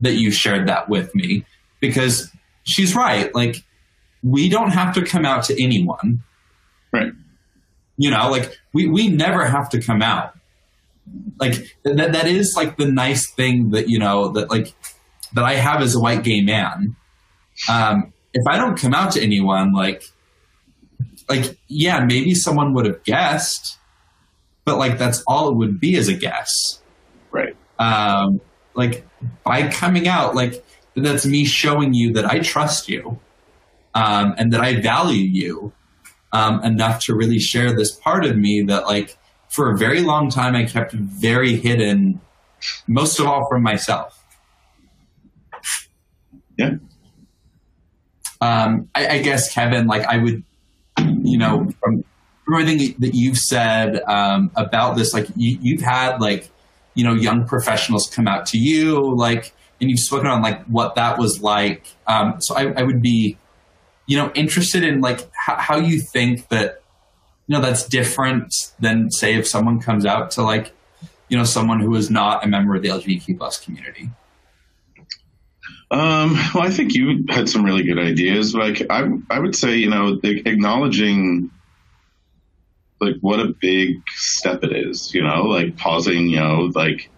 [0.00, 1.44] that you shared that with me
[1.80, 2.30] because
[2.64, 3.34] she's right.
[3.34, 3.56] Like,
[4.22, 6.22] we don't have to come out to anyone.
[6.92, 7.12] Right.
[7.96, 10.34] You know, like we, we never have to come out.
[11.38, 14.74] Like that, that is like the nice thing that, you know, that like,
[15.34, 16.96] that I have as a white gay man.
[17.70, 20.04] Um, if I don't come out to anyone, like,
[21.28, 23.78] like, yeah, maybe someone would have guessed,
[24.64, 26.80] but like, that's all it would be as a guess.
[27.30, 27.56] Right.
[27.78, 28.40] Um,
[28.74, 29.06] like,
[29.44, 33.18] by coming out, like, that's me showing you that I trust you,
[33.94, 35.72] um, and that I value you,
[36.32, 40.30] um, enough to really share this part of me that, like, for a very long
[40.30, 42.20] time, I kept very hidden,
[42.86, 44.22] most of all from myself.
[46.58, 46.76] Yeah.
[48.40, 50.42] Um, I, I, guess Kevin, like I would,
[50.98, 52.04] you know, from,
[52.44, 56.50] from everything that you've said um, about this, like you, you've had like,
[56.94, 60.94] you know, young professionals come out to you, like, and you've spoken on like what
[60.94, 61.86] that was like.
[62.06, 63.36] Um, so I, I, would be,
[64.06, 66.82] you know, interested in like how, how you think that,
[67.46, 70.72] you know, that's different than say if someone comes out to like,
[71.28, 74.10] you know, someone who is not a member of the LGBTQ plus community.
[75.88, 78.54] Um, well, I think you had some really good ideas.
[78.54, 81.50] Like I, I would say, you know, acknowledging
[83.00, 85.14] like what a big step it is.
[85.14, 86.26] You know, like pausing.
[86.28, 87.08] You know, like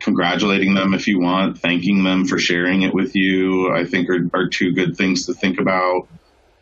[0.00, 3.72] congratulating them if you want, thanking them for sharing it with you.
[3.72, 6.08] I think are, are two good things to think about.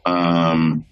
[0.05, 0.85] Um,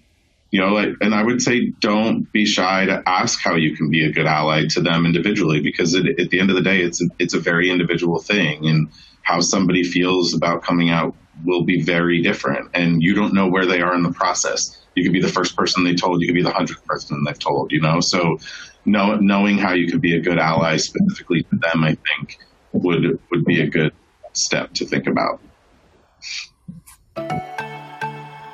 [0.51, 3.91] you know, like, and I would say don't be shy to ask how you can
[3.91, 6.81] be a good ally to them individually, because it, at the end of the day,
[6.81, 8.89] it's a, it's a very individual thing, and
[9.29, 11.15] how somebody feels about coming out
[11.45, 12.67] will be very different.
[12.73, 14.75] And you don't know where they are in the process.
[14.95, 17.37] You could be the first person they told, you could be the hundredth person they've
[17.37, 17.99] told, you know?
[17.99, 18.39] So
[18.85, 22.39] know, knowing how you could be a good ally specifically to them, I think
[22.71, 23.93] would, would be a good
[24.33, 25.39] step to think about.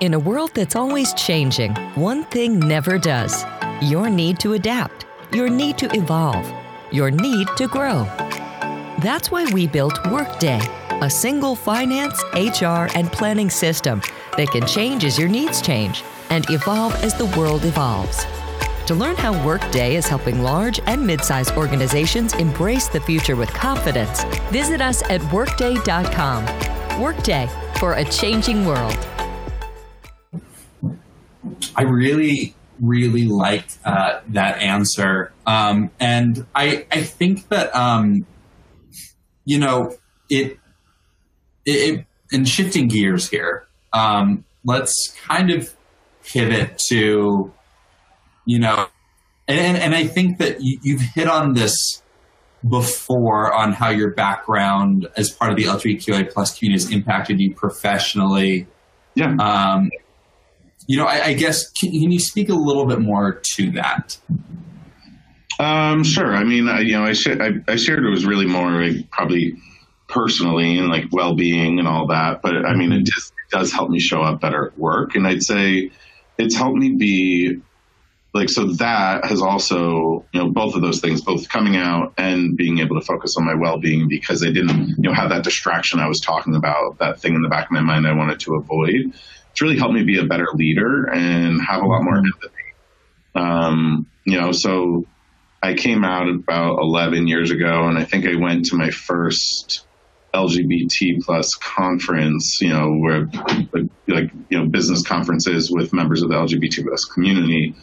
[0.02, 3.46] In a world that's always changing, one thing never does
[3.82, 6.52] your need to adapt, your need to evolve,
[6.92, 8.06] your need to grow.
[9.00, 10.62] That's why we built Workday,
[11.02, 14.02] a single finance, HR, and planning system
[14.38, 18.26] that can change as your needs change and evolve as the world evolves.
[18.88, 24.24] To learn how Workday is helping large and mid-sized organizations embrace the future with confidence,
[24.50, 27.02] visit us at workday.com.
[27.02, 28.98] Workday for a changing world.
[31.76, 38.26] I really, really liked uh, that answer, um, and I I think that um,
[39.46, 39.96] you know
[40.30, 40.60] it,
[41.66, 43.68] it, it in shifting gears here.
[43.94, 45.74] Um, let's kind of
[46.24, 47.54] pivot to
[48.46, 48.88] you know,
[49.48, 52.02] and and I think that you, you've hit on this
[52.68, 57.54] before on how your background as part of the LGBTQI plus community has impacted you
[57.54, 58.68] professionally.
[59.14, 59.36] Yeah.
[59.40, 59.92] Um,
[60.88, 64.18] you know, I, I guess can, can, you speak a little bit more to that?
[65.60, 66.36] Um, sure.
[66.36, 69.10] I mean, I, you know, I, sh- I, I shared it was really more like
[69.10, 69.56] probably
[70.08, 73.04] personally and like well-being and all that, but I mean, it mm-hmm.
[73.06, 75.92] just it does help me show up better at work, and I'd say
[76.38, 77.62] it's helped me be
[78.34, 82.58] like so that has also you know both of those things both coming out and
[82.58, 86.02] being able to focus on my well-being because i didn't you know have that distraction
[86.02, 88.56] i was talking about that thing in the back of my mind i wanted to
[88.56, 89.14] avoid
[89.56, 92.26] it's really helped me be a better leader and have a lot more mm-hmm.
[92.26, 92.64] empathy.
[93.36, 95.06] Um, you know, so
[95.66, 99.88] I came out about 11 years ago, and I think I went to my first
[100.36, 103.28] LGBT plus conference, you know, where
[104.08, 107.74] like, you know business conferences with members of the LGBT plus community.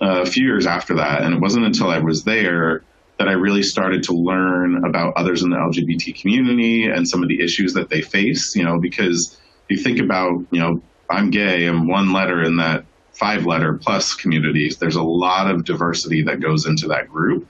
[0.00, 2.82] Uh, a few years after that, and it wasn't until I was there
[3.18, 7.28] that I really started to learn about others in the LGBT community and some of
[7.28, 8.54] the issues that they face.
[8.54, 12.56] You know, because if you think about you know I'm gay and one letter in
[12.56, 12.84] that
[13.22, 14.78] five letter plus communities.
[14.78, 17.48] There's a lot of diversity that goes into that group.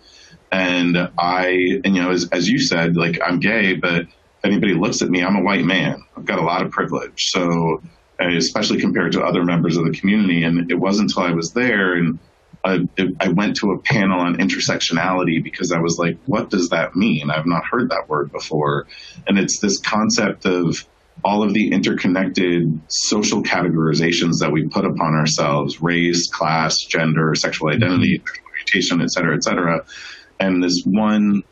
[0.51, 4.75] And I, and you know, as, as you said, like I'm gay, but if anybody
[4.75, 6.05] looks at me, I'm a white man.
[6.15, 7.31] I've got a lot of privilege.
[7.31, 7.83] So,
[8.21, 10.45] uh, especially compared to other members of the community.
[10.45, 12.19] And it wasn't until I was there and
[12.65, 16.69] uh, I, I, went to a panel on intersectionality because I was like, what does
[16.69, 17.31] that mean?
[17.31, 18.87] I've not heard that word before.
[19.27, 20.87] And it's this concept of
[21.25, 27.71] all of the interconnected social categorizations that we put upon ourselves race, class, gender, sexual
[27.71, 28.47] identity, mm-hmm.
[28.47, 29.85] orientation, et cetera, et cetera.
[30.41, 31.43] And this one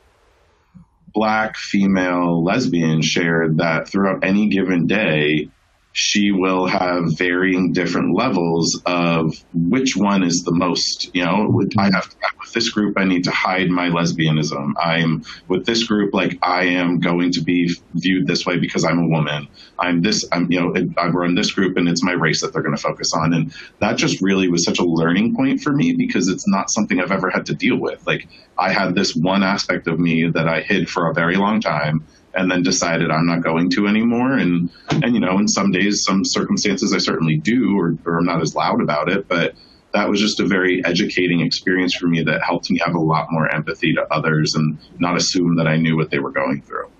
[1.12, 5.48] black female lesbian shared that throughout any given day,
[5.92, 11.90] she will have varying different levels of which one is the most, you know, I
[11.92, 14.74] have to, with this group, I need to hide my lesbianism.
[14.80, 19.00] I'm with this group, like I am going to be viewed this way because I'm
[19.00, 19.48] a woman.
[19.80, 22.62] I'm this, I'm, you know, I run this group and it's my race that they're
[22.62, 23.34] going to focus on.
[23.34, 27.00] And that just really was such a learning point for me because it's not something
[27.00, 28.06] I've ever had to deal with.
[28.06, 31.60] Like I had this one aspect of me that I hid for a very long
[31.60, 34.36] time and then decided I'm not going to anymore.
[34.36, 38.26] And and you know, in some days, some circumstances, I certainly do, or, or I'm
[38.26, 39.28] not as loud about it.
[39.28, 39.54] But
[39.92, 43.26] that was just a very educating experience for me that helped me have a lot
[43.30, 46.90] more empathy to others and not assume that I knew what they were going through.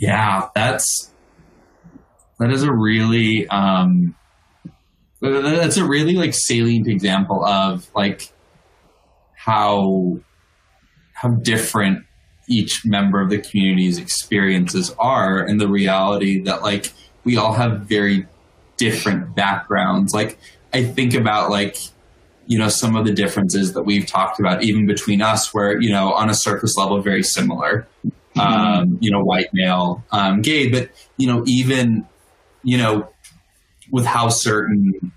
[0.00, 1.10] Yeah, that's
[2.38, 4.14] that is a really um,
[5.20, 8.32] that's a really like salient example of like
[9.34, 10.18] how
[11.14, 12.04] how different
[12.48, 16.92] each member of the community's experiences are and the reality that like
[17.24, 18.26] we all have very
[18.76, 20.14] different backgrounds.
[20.14, 20.38] Like
[20.72, 21.76] i think about like
[22.46, 25.90] you know some of the differences that we've talked about even between us where you
[25.90, 27.86] know on a surface level very similar.
[28.36, 28.40] Mm-hmm.
[28.40, 32.06] um, you know white male um, gay but you know even
[32.62, 33.08] you know
[33.90, 35.12] with how certain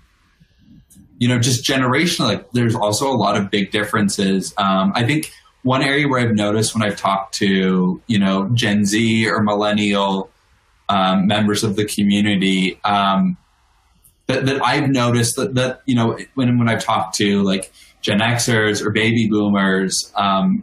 [1.18, 4.54] you know just generational like there's also a lot of big differences.
[4.56, 5.30] Um, i think
[5.62, 10.30] one area where I've noticed when I've talked to you know Gen Z or millennial
[10.88, 13.36] um, members of the community um,
[14.26, 18.18] that, that I've noticed that that you know when when I've talked to like Gen
[18.18, 20.62] Xers or baby boomers, um,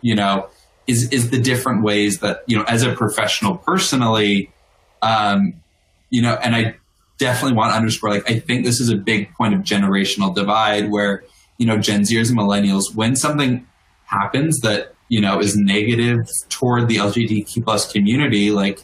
[0.00, 0.48] you know,
[0.86, 4.52] is is the different ways that you know as a professional personally,
[5.00, 5.54] um,
[6.10, 6.76] you know, and I
[7.18, 10.90] definitely want to underscore like I think this is a big point of generational divide
[10.90, 11.24] where
[11.56, 13.66] you know Gen Zers and millennials when something
[14.12, 18.80] happens that you know is negative toward the LGBTQ plus community, like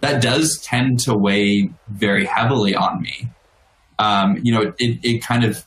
[0.00, 3.28] that does tend to weigh very heavily on me.
[3.98, 5.66] Um, you know, it, it kind of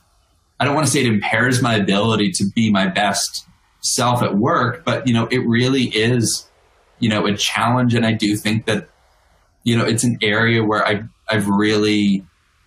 [0.58, 3.46] I don't want to say it impairs my ability to be my best
[3.80, 6.48] self at work, but you know, it really is,
[6.98, 7.94] you know, a challenge.
[7.94, 8.88] And I do think that,
[9.62, 12.24] you know, it's an area where I, I've really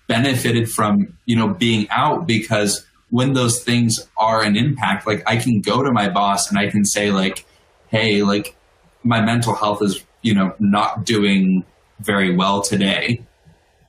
[0.07, 5.37] benefited from, you know, being out because when those things are an impact, like I
[5.37, 7.45] can go to my boss and I can say like,
[7.89, 8.55] Hey, like
[9.03, 11.63] my mental health is, you know, not doing
[11.99, 13.25] very well today.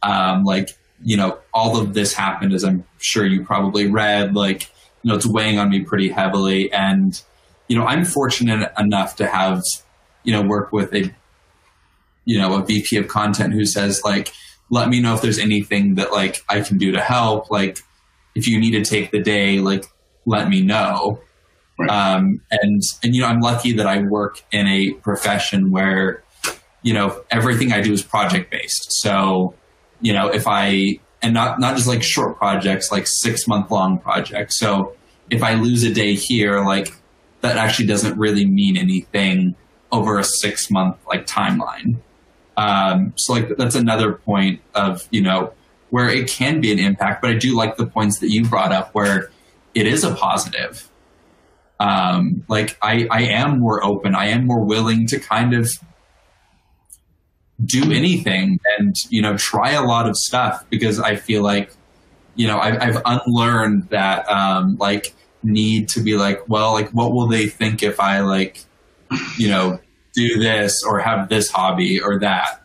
[0.02, 0.70] Um, like,
[1.02, 4.70] you know, all of this happened as I'm sure you probably read, like,
[5.02, 6.72] you know, it's weighing on me pretty heavily.
[6.72, 7.20] And,
[7.68, 9.62] you know, I'm fortunate enough to have,
[10.22, 11.12] you know, work with a,
[12.24, 14.32] you know, a VP of content who says like,
[14.70, 17.50] let me know if there's anything that like I can do to help.
[17.50, 17.80] Like,
[18.38, 19.84] if you need to take the day, like,
[20.24, 21.20] let me know.
[21.78, 21.90] Right.
[21.90, 26.22] Um, and, and, you know, I'm lucky that I work in a profession where,
[26.82, 28.86] you know, everything I do is project based.
[29.02, 29.54] So,
[30.00, 33.98] you know, if I, and not, not just like short projects, like six month long
[33.98, 34.58] projects.
[34.58, 34.94] So
[35.30, 36.92] if I lose a day here, like
[37.40, 39.56] that actually doesn't really mean anything
[39.90, 41.98] over a six month like timeline.
[42.56, 45.52] Um, so like that's another point of you know
[45.90, 48.72] where it can be an impact, but I do like the points that you brought
[48.72, 49.30] up where
[49.74, 50.88] it is a positive.
[51.80, 54.14] Um, like I, I am more open.
[54.14, 55.70] I am more willing to kind of
[57.64, 61.72] do anything and you know try a lot of stuff because I feel like
[62.36, 67.12] you know I've, I've unlearned that um, like need to be like, well, like what
[67.12, 68.64] will they think if I like,
[69.36, 69.80] you know,
[70.14, 72.62] do this or have this hobby or that?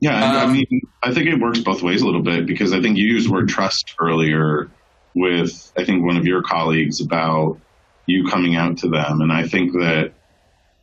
[0.00, 2.80] Yeah, um, I mean, I think it works both ways a little bit because I
[2.80, 4.70] think you used the word trust earlier
[5.14, 7.58] with I think one of your colleagues about
[8.04, 10.12] you coming out to them, and I think that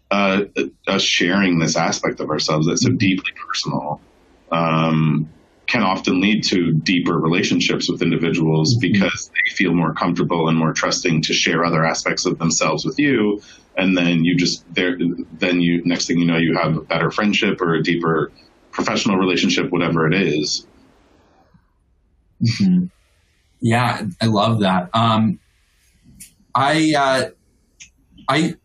[0.09, 0.45] uh,
[0.87, 4.01] us sharing this aspect of ourselves that's so deeply personal
[4.51, 5.29] um,
[5.65, 8.91] can often lead to deeper relationships with individuals mm-hmm.
[8.91, 12.99] because they feel more comfortable and more trusting to share other aspects of themselves with
[12.99, 13.41] you
[13.75, 14.97] and then you just there
[15.33, 18.31] then you next thing you know you have a better friendship or a deeper
[18.73, 20.67] professional relationship whatever it is.
[22.43, 22.87] Mm-hmm.
[23.61, 25.39] yeah i love that um,
[26.53, 27.29] i uh,
[28.27, 28.55] i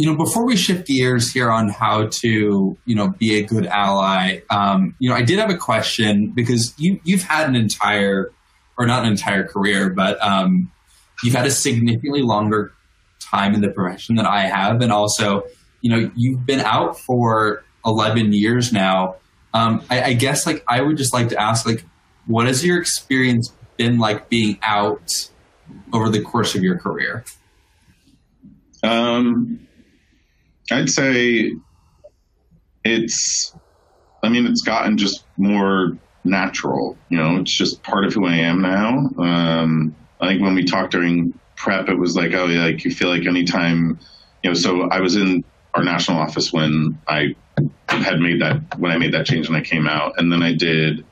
[0.00, 3.66] you know, before we shift gears here on how to, you know, be a good
[3.66, 8.32] ally, um, you know, I did have a question because you you've had an entire,
[8.78, 10.72] or not an entire career, but um,
[11.22, 12.72] you've had a significantly longer
[13.20, 15.42] time in the profession than I have, and also,
[15.82, 19.16] you know, you've been out for eleven years now.
[19.52, 21.84] Um, I, I guess, like, I would just like to ask, like,
[22.26, 25.10] what has your experience been like being out
[25.92, 27.24] over the course of your career?
[28.82, 29.66] Um,
[30.70, 31.52] I'd say
[32.84, 33.54] it's,
[34.22, 36.96] I mean, it's gotten just more natural.
[37.08, 39.10] You know, it's just part of who I am now.
[39.18, 42.90] Um, I think when we talked during prep, it was like, oh, yeah, like you
[42.90, 43.98] feel like anytime,
[44.42, 45.44] you know, so I was in
[45.74, 47.34] our national office when I
[47.88, 50.18] had made that, when I made that change and I came out.
[50.18, 51.04] And then I did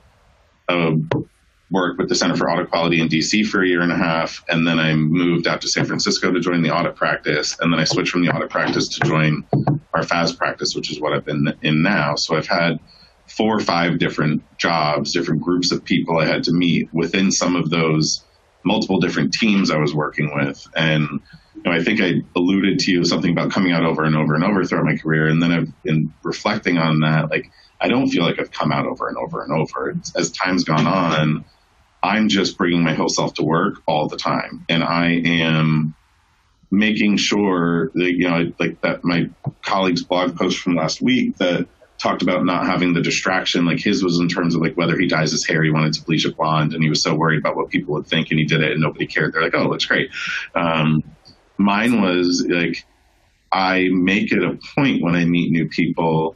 [0.69, 1.23] uh, a
[1.71, 4.43] worked with the Center for Audit Quality in DC for a year and a half,
[4.49, 7.79] and then I moved out to San Francisco to join the audit practice, and then
[7.79, 9.45] I switched from the audit practice to join
[9.93, 12.15] our FAS practice, which is what I've been in now.
[12.15, 12.79] So I've had
[13.27, 17.55] four or five different jobs, different groups of people I had to meet within some
[17.55, 18.25] of those
[18.65, 21.21] multiple different teams I was working with, and
[21.63, 24.35] you know, I think I alluded to you something about coming out over and over
[24.35, 27.51] and over throughout my career, and then I've been reflecting on that, like.
[27.81, 29.95] I don't feel like I've come out over and over and over.
[30.13, 31.45] As time's gone on,
[32.01, 34.65] I'm just bringing my whole self to work all the time.
[34.69, 35.95] And I am
[36.71, 39.29] making sure that, you know, like that my
[39.61, 43.65] colleague's blog post from last week that talked about not having the distraction.
[43.65, 46.03] Like his was in terms of like whether he dyes his hair, he wanted to
[46.03, 48.45] bleach it blonde and he was so worried about what people would think and he
[48.45, 49.33] did it and nobody cared.
[49.33, 50.09] They're like, oh, that's great.
[50.55, 51.03] Um,
[51.59, 52.85] mine was like,
[53.51, 56.35] I make it a point when I meet new people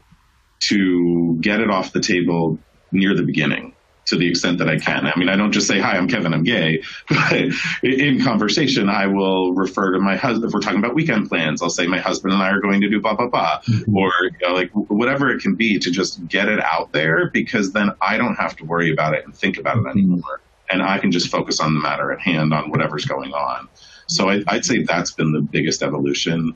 [0.70, 2.60] to get it off the table
[2.92, 3.74] near the beginning
[4.06, 5.08] to the extent that I can.
[5.08, 6.84] I mean, I don't just say, hi, I'm Kevin, I'm gay.
[7.10, 7.54] But
[7.84, 10.50] in conversation, I will refer to my husband.
[10.50, 12.90] If we're talking about weekend plans, I'll say, my husband and I are going to
[12.90, 13.62] do blah, blah, blah.
[13.62, 13.96] Mm-hmm.
[13.96, 17.72] Or, you know, like whatever it can be to just get it out there because
[17.72, 20.00] then I don't have to worry about it and think about it mm-hmm.
[20.00, 20.42] anymore.
[20.70, 23.70] And I can just focus on the matter at hand on whatever's going on.
[24.14, 26.56] So I, would say that's been the biggest evolution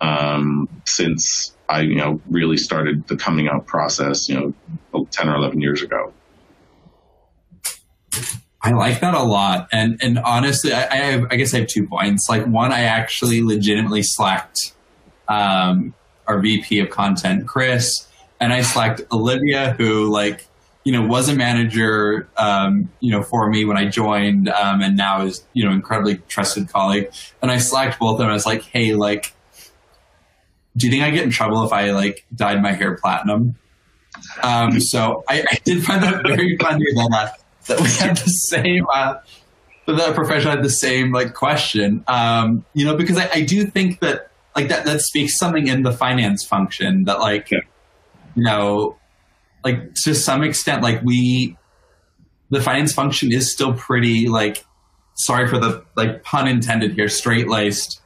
[0.00, 4.54] um, since I, you know, really started the coming out process, you
[4.92, 6.12] know, 10 or 11 years ago.
[8.60, 11.68] I like that a lot, and and honestly, I, I, have, I guess I have
[11.68, 12.28] two points.
[12.28, 14.72] Like one, I actually legitimately slacked
[15.28, 15.94] um,
[16.26, 18.08] our VP of content, Chris,
[18.40, 20.48] and I slacked Olivia, who like
[20.88, 24.96] you know was a manager, um, you know, for me when I joined, um, and
[24.96, 27.10] now is you know incredibly trusted colleague.
[27.42, 28.30] And I slacked both of them.
[28.30, 29.34] I was like, hey, like,
[30.78, 33.56] do you think I get in trouble if I like dyed my hair platinum?
[34.42, 37.28] Um, so I, I, did find that very funny that, uh,
[37.66, 39.16] that we had the same, uh,
[39.86, 42.02] that professional had the same like question.
[42.08, 45.82] Um, you know, because I, I, do think that like that, that speaks something in
[45.82, 47.58] the finance function that like, yeah.
[48.36, 48.96] you know,
[49.64, 51.56] like to some extent, like we,
[52.50, 54.64] the finance function is still pretty like,
[55.14, 58.00] sorry for the like pun intended here, straight laced,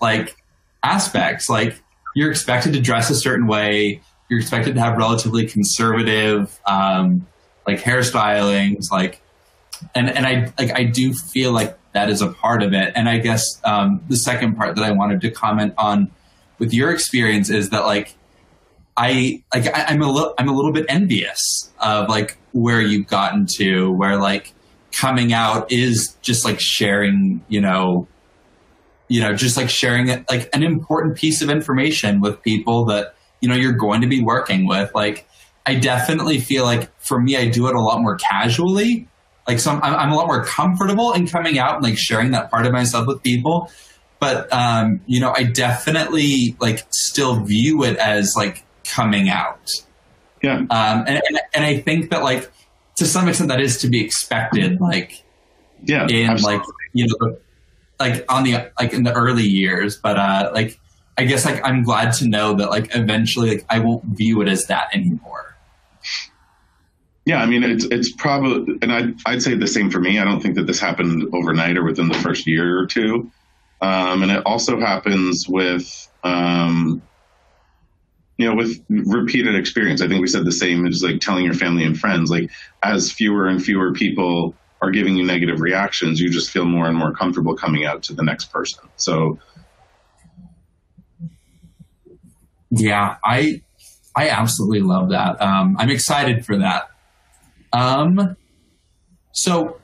[0.00, 0.36] like
[0.82, 1.48] aspects.
[1.48, 1.82] Like
[2.14, 4.00] you're expected to dress a certain way.
[4.28, 7.26] You're expected to have relatively conservative, um,
[7.66, 9.20] like hairstylings, like,
[9.94, 12.92] and and I like I do feel like that is a part of it.
[12.94, 16.10] And I guess um, the second part that I wanted to comment on
[16.58, 18.14] with your experience is that like
[18.96, 23.06] I like I, I'm a little I'm a little bit envious of like where you've
[23.06, 24.52] gotten to, where like
[24.92, 28.08] coming out is just like sharing, you know,
[29.08, 33.48] you know, just like sharing like an important piece of information with people that, you
[33.48, 34.94] know, you're going to be working with.
[34.94, 35.26] Like,
[35.66, 39.08] I definitely feel like for me, I do it a lot more casually.
[39.46, 42.50] Like, so I'm, I'm a lot more comfortable in coming out and like sharing that
[42.50, 43.70] part of myself with people.
[44.20, 49.70] But, um, you know, I definitely like still view it as like coming out.
[50.42, 50.58] Yeah.
[50.58, 51.20] Um, and,
[51.54, 52.50] and, I think that like
[52.96, 54.80] to some extent that is to be expected.
[54.80, 55.22] Like,
[55.84, 56.58] yeah, in absolutely.
[56.58, 57.36] like, you know,
[58.00, 60.80] like on the like in the early years but uh like
[61.18, 64.48] i guess like i'm glad to know that like eventually like i won't view it
[64.48, 65.54] as that anymore
[67.26, 70.24] yeah i mean it's it's probably and i'd, I'd say the same for me i
[70.24, 73.30] don't think that this happened overnight or within the first year or two
[73.82, 77.00] um, and it also happens with um,
[78.40, 81.54] you know with repeated experience i think we said the same as like telling your
[81.54, 82.50] family and friends like
[82.82, 86.96] as fewer and fewer people are giving you negative reactions, you just feel more and
[86.96, 88.88] more comfortable coming out to the next person.
[88.96, 89.38] So,
[92.70, 93.62] yeah, I
[94.16, 95.40] I absolutely love that.
[95.40, 96.88] Um, I'm excited for that.
[97.72, 98.36] Um,
[99.32, 99.78] so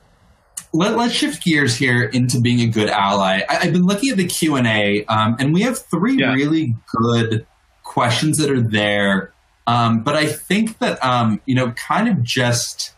[0.73, 3.41] let, us shift gears here into being a good ally.
[3.47, 6.33] I, have been looking at the Q and A, um, and we have three yeah.
[6.33, 7.45] really good
[7.87, 9.33] questions that are there.
[9.65, 12.93] Um, but I think that um, you know, kind of just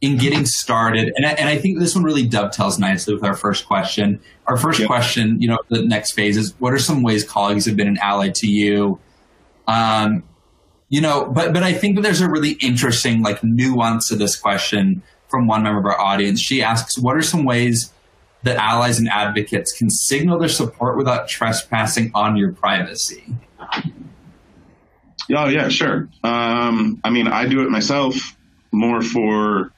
[0.00, 3.34] in getting started, and I, and I think this one really dovetails nicely with our
[3.34, 4.20] first question.
[4.46, 4.86] Our first yep.
[4.86, 7.98] question, you know, the next phase is what are some ways colleagues have been an
[7.98, 8.98] ally to you?
[9.66, 10.22] Um,
[10.88, 14.36] you know, but but I think that there's a really interesting like nuance to this
[14.36, 16.40] question from one member of our audience.
[16.40, 17.92] She asks, what are some ways
[18.44, 23.24] that allies and advocates can signal their support without trespassing on your privacy?
[25.32, 26.08] Oh yeah, sure.
[26.22, 28.36] Um, I mean, I do it myself
[28.72, 29.72] more for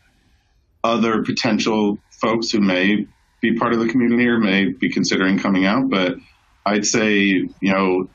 [0.83, 3.07] other potential folks who may
[3.41, 5.89] be part of the community or may be considering coming out.
[5.89, 6.17] But
[6.65, 8.09] I'd say, you know,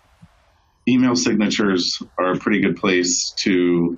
[0.88, 3.98] email signatures are a pretty good place to.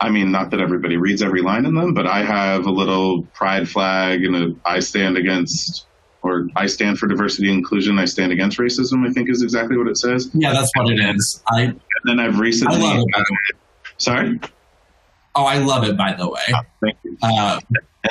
[0.00, 3.22] I mean, not that everybody reads every line in them, but I have a little
[3.32, 5.86] pride flag and a I stand against
[6.24, 7.98] or I stand for diversity and inclusion.
[7.98, 9.06] I stand against racism.
[9.06, 10.30] I think is exactly what it says.
[10.32, 11.42] Yeah, that's what it is.
[11.48, 12.82] I and then I've recently.
[12.82, 13.56] I love it,
[13.98, 14.40] sorry.
[15.36, 15.96] Oh, I love it.
[15.96, 17.18] By the way, oh, thank you.
[17.22, 17.60] Uh,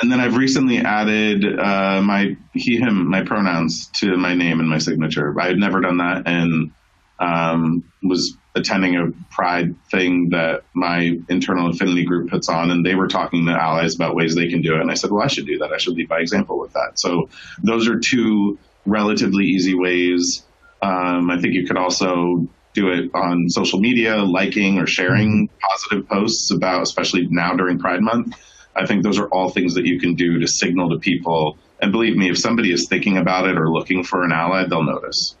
[0.00, 4.68] and then I've recently added uh, my he him my pronouns to my name and
[4.68, 5.38] my signature.
[5.40, 6.70] I had never done that, and
[7.18, 12.94] um, was attending a pride thing that my internal affinity group puts on, and they
[12.94, 14.80] were talking to allies about ways they can do it.
[14.80, 15.72] And I said, well, I should do that.
[15.72, 17.00] I should lead by example with that.
[17.00, 17.28] So
[17.62, 20.44] those are two relatively easy ways.
[20.82, 25.56] Um, I think you could also do it on social media, liking or sharing mm-hmm.
[25.70, 28.36] positive posts about, especially now during Pride Month.
[28.76, 31.56] I think those are all things that you can do to signal to people.
[31.80, 34.82] And believe me, if somebody is thinking about it or looking for an ally, they'll
[34.82, 35.36] notice.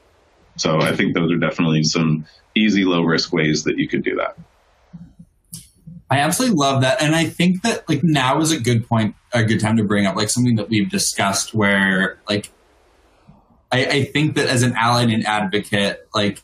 [0.56, 4.16] So I think those are definitely some easy, low risk ways that you could do
[4.16, 4.36] that.
[6.10, 7.02] I absolutely love that.
[7.02, 10.06] And I think that like now is a good point, a good time to bring
[10.06, 12.50] up like something that we've discussed where like
[13.72, 16.42] I, I think that as an ally and an advocate, like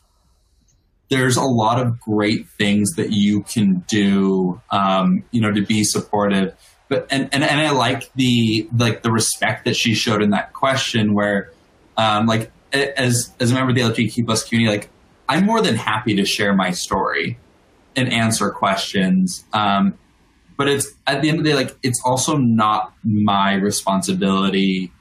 [1.09, 5.83] there's a lot of great things that you can do, um, you know, to be
[5.83, 6.53] supportive.
[6.89, 10.51] But and, and and I like the like the respect that she showed in that
[10.51, 11.51] question, where
[11.95, 14.89] um, like as as a member of the LGBTQ plus community, like
[15.31, 17.39] I'm more than happy to share my story
[17.95, 19.45] and answer questions.
[19.53, 19.97] Um,
[20.57, 24.91] but it's at the end of the day, like it's also not my responsibility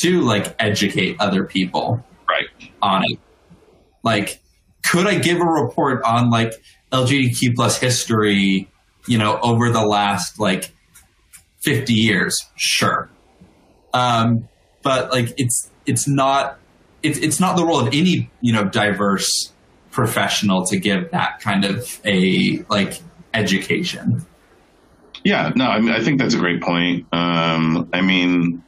[0.00, 2.44] to like educate other people right
[2.82, 3.18] on it.
[4.02, 4.38] Like,
[4.84, 6.52] could I give a report on like
[6.92, 8.68] LGBTQ plus history,
[9.06, 10.72] you know, over the last like
[11.62, 12.36] 50 years?
[12.54, 13.08] Sure.
[13.94, 14.46] Um,
[14.82, 16.58] but like it's it's not
[17.02, 19.52] it's it's not the role of any you know diverse
[19.90, 23.00] professional to give that kind of a like
[23.34, 24.24] education.
[25.24, 27.06] Yeah, no, I mean, I think that's a great point.
[27.12, 28.62] Um, I mean,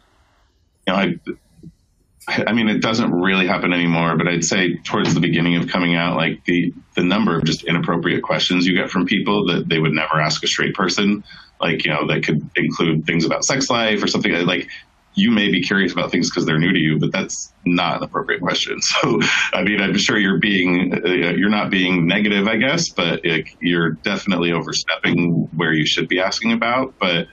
[0.86, 5.20] you know, I, I mean, it doesn't really happen anymore, but I'd say towards the
[5.20, 9.06] beginning of coming out, like the the number of just inappropriate questions you get from
[9.06, 11.24] people that they would never ask a straight person,
[11.60, 14.68] like you know, that could include things about sex life or something like
[15.14, 18.02] you may be curious about things because they're new to you, but that's not an
[18.04, 18.78] appropriate question.
[19.02, 19.20] So,
[19.52, 23.48] I mean, I'm sure you're being, uh, you're not being negative, I guess, but it,
[23.60, 26.94] you're definitely overstepping where you should be asking about.
[26.98, 27.28] But,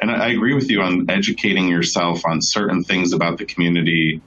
[0.00, 4.20] and I, I agree with you on educating yourself on certain things about the community.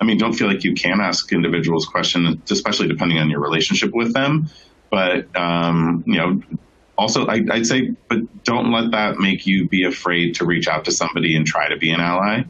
[0.00, 3.90] I mean, don't feel like you can ask individuals questions, especially depending on your relationship
[3.92, 4.48] with them.
[4.90, 6.42] But, um, you know,
[7.00, 10.84] also I, would say but don't let that make you be afraid to reach out
[10.84, 12.42] to somebody and try to be an ally.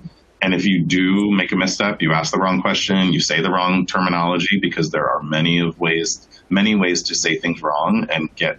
[0.42, 3.50] And if you do make a misstep you ask the wrong question you say the
[3.50, 8.34] wrong terminology because there are many of ways many ways to say things wrong and
[8.34, 8.58] get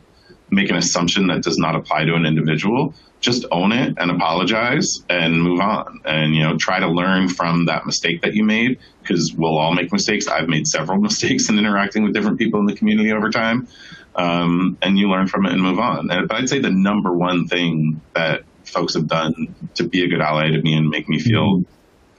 [0.49, 5.05] make an assumption that does not apply to an individual just own it and apologize
[5.07, 6.01] and move on.
[6.05, 9.73] And you know try to learn from that mistake that you made because we'll all
[9.73, 10.27] make mistakes.
[10.27, 13.67] I've made several mistakes in interacting with different people in the community over time
[14.15, 16.09] um, and you learn from it and move on.
[16.11, 20.07] And, but I'd say the number one thing that folks have done to be a
[20.07, 21.63] good ally to me and make me feel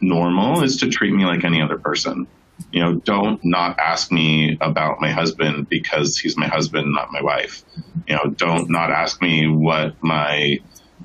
[0.01, 2.27] normal is to treat me like any other person.
[2.71, 7.23] You know, don't not ask me about my husband because he's my husband, not my
[7.23, 7.65] wife.
[8.07, 10.59] You know, don't not ask me what my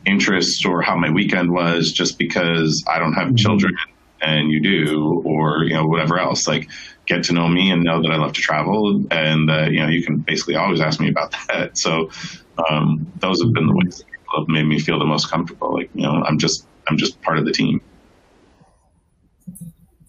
[0.05, 3.75] interests or how my weekend was just because I don't have children
[4.21, 6.47] and you do, or you know, whatever else.
[6.47, 6.69] Like,
[7.07, 9.87] get to know me and know that I love to travel, and uh, you know,
[9.87, 11.77] you can basically always ask me about that.
[11.77, 12.11] So,
[12.69, 15.73] um, those have been the ways that people have made me feel the most comfortable.
[15.73, 17.81] Like, you know, I'm just I'm just part of the team.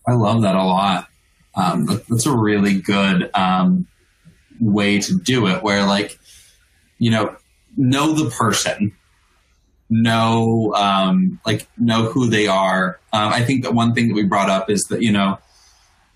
[0.06, 1.08] I love that a lot.
[1.54, 3.86] Um, that's a really good um,
[4.60, 5.62] way to do it.
[5.62, 6.18] Where like,
[6.98, 7.36] you know,
[7.76, 8.96] know the person
[9.90, 13.00] know um, like know who they are.
[13.12, 15.38] Um, I think that one thing that we brought up is that you know,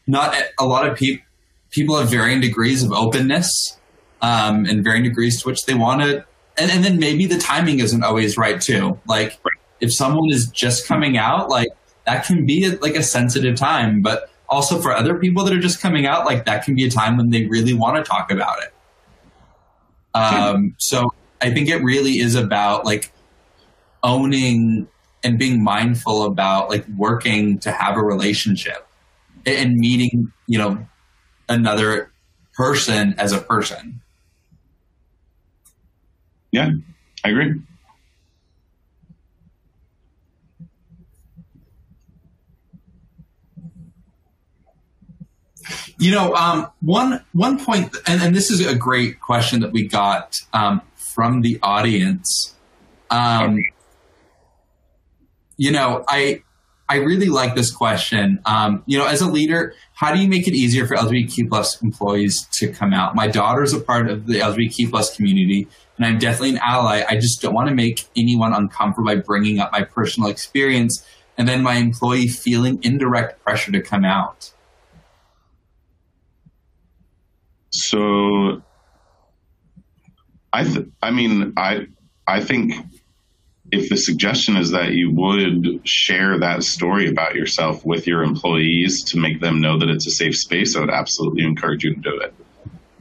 [0.07, 1.25] not a lot of people
[1.73, 3.79] people have varying degrees of openness
[4.21, 6.25] um, and varying degrees to which they want to,
[6.57, 9.01] and, and then maybe the timing isn't always right too.
[9.07, 9.39] Like
[9.81, 11.69] if someone is just coming out, like
[12.07, 15.61] that can be a, like a sensitive time, but also for other people that are
[15.61, 18.31] just coming out, like that can be a time when they really want to talk
[18.31, 18.73] about it.
[20.15, 23.13] Um, so I think it really is about like
[24.03, 24.87] owning
[25.25, 28.87] and being mindful about like working to have a relationship
[29.47, 30.87] and meeting, you know,
[31.49, 32.13] another
[32.55, 34.01] person as a person.
[36.51, 36.71] Yeah,
[37.25, 37.61] I agree.
[45.99, 49.87] You know, um, one one point, and, and, this is a great question that we
[49.87, 52.55] got um, from the audience.
[53.11, 53.63] Um,
[55.57, 56.43] you know, I
[56.93, 58.39] I really like this question.
[58.45, 61.81] Um, you know, as a leader, how do you make it easier for LGBTQ plus
[61.81, 63.15] employees to come out?
[63.15, 67.03] My daughter's a part of the LGBTQ plus community, and I'm definitely an ally.
[67.09, 71.03] I just don't want to make anyone uncomfortable by bringing up my personal experience,
[71.39, 74.53] and then my employee feeling indirect pressure to come out.
[77.71, 78.61] So,
[80.53, 81.87] I, th- I mean, I,
[82.27, 82.75] I think
[83.73, 89.03] if the suggestion is that you would share that story about yourself with your employees
[89.05, 92.01] to make them know that it's a safe space, I would absolutely encourage you to
[92.01, 92.35] do it.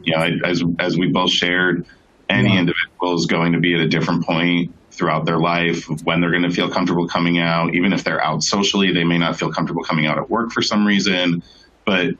[0.03, 1.85] You know, as as we both shared,
[2.29, 2.61] any yeah.
[2.61, 6.43] individual is going to be at a different point throughout their life when they're going
[6.43, 7.75] to feel comfortable coming out.
[7.75, 10.61] Even if they're out socially, they may not feel comfortable coming out at work for
[10.61, 11.43] some reason.
[11.85, 12.11] But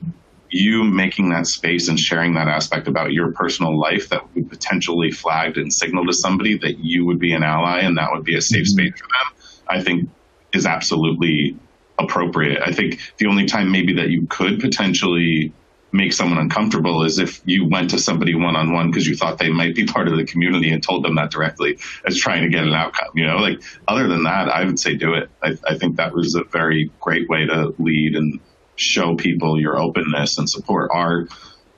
[0.52, 5.10] you making that space and sharing that aspect about your personal life that would potentially
[5.10, 8.36] flagged and signal to somebody that you would be an ally and that would be
[8.36, 8.88] a safe mm-hmm.
[8.88, 10.10] space for them, I think
[10.52, 11.56] is absolutely
[11.98, 12.60] appropriate.
[12.64, 15.52] I think the only time maybe that you could potentially
[15.92, 19.38] make someone uncomfortable is if you went to somebody one on one because you thought
[19.38, 22.48] they might be part of the community and told them that directly as trying to
[22.48, 23.10] get an outcome.
[23.14, 25.30] You know, like other than that, I would say do it.
[25.42, 28.40] I, I think that was a very great way to lead and
[28.76, 30.90] show people your openness and support.
[30.92, 31.28] Our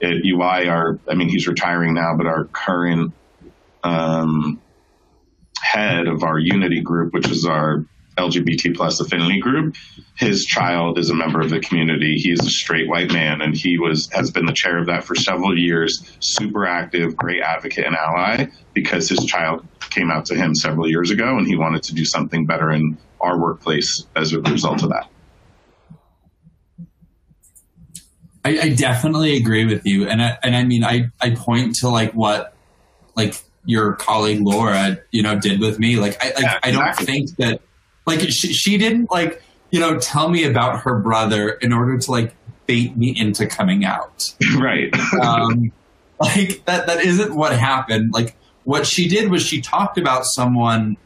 [0.03, 3.12] at EY, our I mean, he's retiring now, but our current
[3.82, 4.61] um,
[5.61, 7.84] head of our Unity group, which is our
[8.16, 9.74] LGBT plus affinity group,
[10.16, 12.14] his child is a member of the community.
[12.16, 15.14] He's a straight white man, and he was has been the chair of that for
[15.14, 16.16] several years.
[16.20, 21.11] Super active, great advocate and ally because his child came out to him several years
[21.11, 24.90] ago, and he wanted to do something better in our workplace as a result of
[24.90, 25.09] that.
[28.45, 31.88] I, I definitely agree with you, and I, and I mean I I point to
[31.88, 32.55] like what
[33.16, 33.36] like
[33.66, 35.97] your colleague Laura, you know, did with me.
[35.97, 37.61] Like, I, like, yeah, I don't think that,
[38.07, 42.11] like, she, she didn't, like, you know, tell me about her brother in order to,
[42.11, 42.34] like,
[42.66, 44.34] bait me into coming out.
[44.59, 44.95] Right.
[45.20, 45.72] um,
[46.20, 48.12] like, that, that isn't what happened.
[48.12, 50.97] Like, what she did was she talked about someone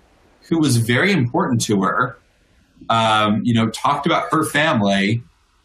[0.48, 2.18] who was very important to her,
[2.88, 5.22] um, you know, talked about her family,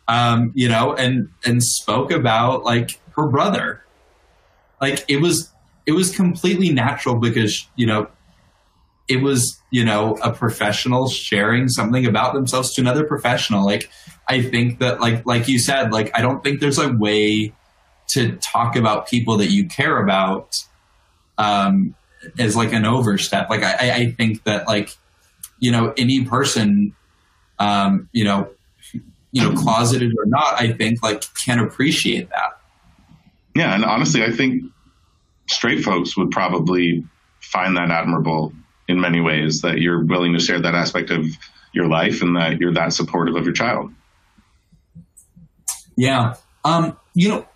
[0.07, 3.83] um, you know, and, and spoke about, like, her brother.
[4.81, 5.53] Like, it was
[5.85, 8.07] it was completely natural because you know
[9.07, 13.89] it was you know a professional sharing something about themselves to another professional like
[14.27, 17.53] i think that like like you said like i don't think there's a way
[18.07, 20.55] to talk about people that you care about
[21.37, 21.95] um
[22.39, 24.95] as like an overstep like i i think that like
[25.59, 26.95] you know any person
[27.59, 28.49] um you know
[29.33, 32.57] you know closeted or not i think like can appreciate that
[33.55, 34.63] yeah and honestly i think
[35.49, 37.03] straight folks would probably
[37.41, 38.53] find that admirable
[38.87, 41.25] in many ways that you're willing to share that aspect of
[41.73, 43.91] your life and that you're that supportive of your child.
[45.95, 46.35] Yeah.
[46.63, 47.47] Um, you know,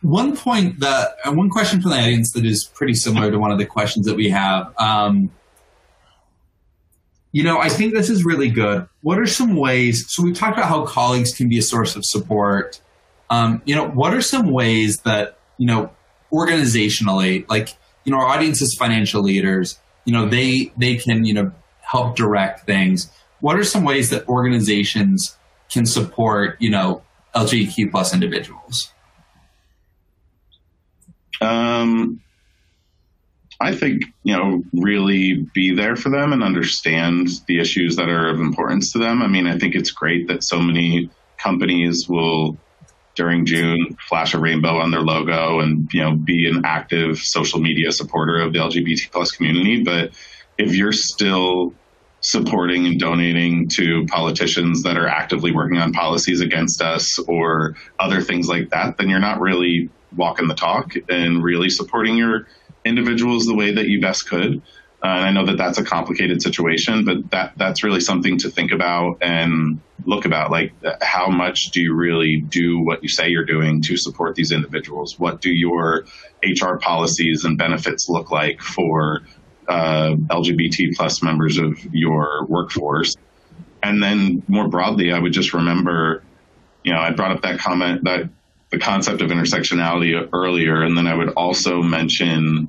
[0.00, 3.50] one point that, uh, one question from the audience that is pretty similar to one
[3.50, 4.72] of the questions that we have.
[4.78, 5.30] Um,
[7.32, 8.86] you know, I think this is really good.
[9.00, 10.04] What are some ways?
[10.08, 12.80] So we talked about how colleagues can be a source of support.
[13.30, 15.90] Um, you know, what are some ways that you know
[16.32, 19.78] organizationally, like you know, our audience is financial leaders.
[20.04, 23.10] You know, they they can you know help direct things.
[23.40, 25.36] What are some ways that organizations
[25.70, 27.02] can support you know
[27.34, 28.92] LGBTQ plus individuals?
[31.40, 32.21] Um,
[33.62, 38.28] I think you know really be there for them and understand the issues that are
[38.28, 39.22] of importance to them.
[39.22, 42.58] I mean, I think it's great that so many companies will
[43.14, 47.60] during June flash a rainbow on their logo and you know be an active social
[47.60, 49.82] media supporter of the LGBT plus community.
[49.82, 50.12] But
[50.58, 51.74] if you're still
[52.20, 58.20] supporting and donating to politicians that are actively working on policies against us or other
[58.20, 62.46] things like that, then you're not really walking the talk and really supporting your
[62.84, 64.62] individuals the way that you best could.
[65.02, 68.48] Uh, and I know that that's a complicated situation, but that that's really something to
[68.48, 70.52] think about and look about.
[70.52, 74.52] Like, how much do you really do what you say you're doing to support these
[74.52, 75.18] individuals?
[75.18, 76.04] What do your
[76.44, 79.22] HR policies and benefits look like for
[79.68, 83.16] uh, LGBT plus members of your workforce?
[83.82, 86.22] And then more broadly, I would just remember,
[86.84, 88.30] you know, I brought up that comment that
[88.72, 92.68] the concept of intersectionality earlier, and then I would also mention,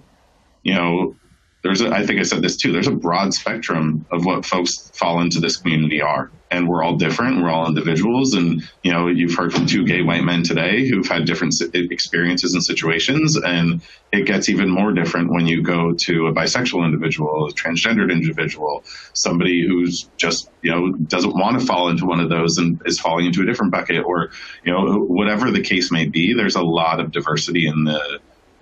[0.62, 1.16] you know,
[1.64, 2.74] there's a, I think I said this too.
[2.74, 6.97] There's a broad spectrum of what folks fall into this community are, and we're all
[6.97, 7.41] different.
[7.41, 11.07] We're all individuals, and you know, you've heard from two gay white men today who've
[11.07, 16.28] had different experiences and situations, and it gets even more different when you go to
[16.28, 18.84] a bisexual individual, a transgendered individual,
[19.14, 22.99] somebody who's just you know doesn't want to fall into one of those and is
[22.99, 24.32] falling into a different bucket, or
[24.66, 26.34] you know, whatever the case may be.
[26.34, 28.20] There's a lot of diversity in the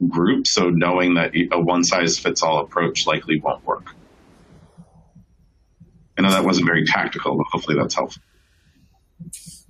[0.07, 0.47] group.
[0.47, 3.95] So knowing that a one size fits all approach likely won't work.
[6.17, 8.21] I know that wasn't very tactical, but hopefully that's helpful.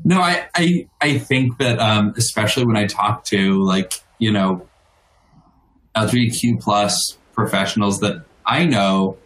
[0.03, 4.67] No, I, I, I think that, um, especially when I talk to like, you know,
[5.95, 9.17] LGBTQ plus professionals that I know,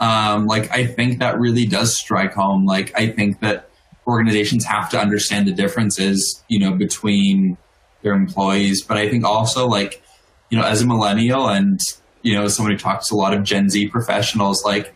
[0.00, 2.64] um, like, I think that really does strike home.
[2.64, 3.68] Like, I think that
[4.06, 7.58] organizations have to understand the differences, you know, between
[8.02, 10.02] their employees, but I think also like
[10.50, 11.80] you know, as a millennial and,
[12.22, 14.94] you know, who talks to a lot of Gen Z professionals, like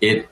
[0.00, 0.28] it,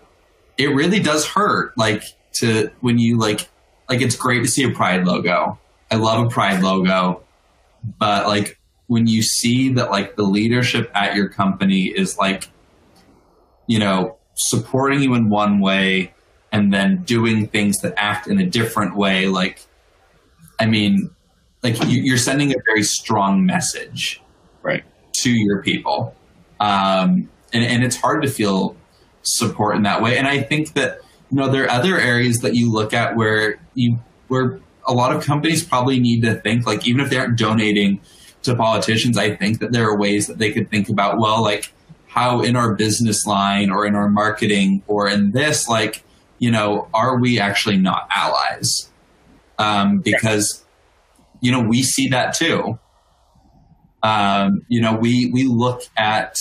[0.59, 1.77] it really does hurt.
[1.77, 2.03] Like
[2.35, 3.49] to, when you like,
[3.89, 5.59] like it's great to see a pride logo.
[5.91, 7.23] I love a pride logo,
[7.99, 8.59] but like
[8.89, 12.51] when you see that like the leadership at your company is like,
[13.67, 16.13] you know, supporting you in one way
[16.53, 19.61] and then doing things that act in a different way, like,
[20.59, 21.11] I mean,
[21.63, 24.23] like you're sending a very strong message
[24.67, 26.15] right to your people.
[26.61, 28.77] Um, and, and it's hard to feel
[29.23, 30.19] support in that way.
[30.19, 31.01] And i think that
[31.31, 33.99] you know there are other areas that you look at where you
[34.29, 38.01] where a lot of companies probably need to think like even if they aren't donating
[38.43, 41.73] to politicians i think that there are ways that they could think about well like
[42.17, 46.03] how in our business line or in our marketing or in this like
[46.39, 48.91] you know are we actually not allies?
[49.59, 50.65] Um, because
[51.43, 52.79] you know we see that too
[54.07, 56.37] um, you know, we we look at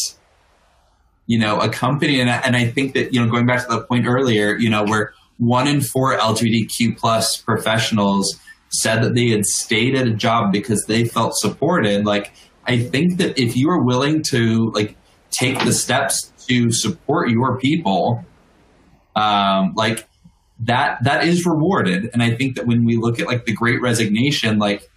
[1.25, 3.81] you know a company, and and I think that you know going back to the
[3.81, 8.39] point earlier, you know, where one in four LGBTQ plus professionals
[8.69, 12.05] said that they had stayed at a job because they felt supported.
[12.05, 12.33] Like,
[12.65, 14.95] I think that if you are willing to like
[15.31, 18.23] take the steps to support your people,
[19.15, 20.07] um, like
[20.59, 22.11] that that is rewarded.
[22.13, 24.87] And I think that when we look at like the great resignation, like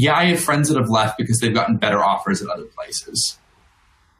[0.00, 3.38] yeah, I have friends that have left because they've gotten better offers at other places.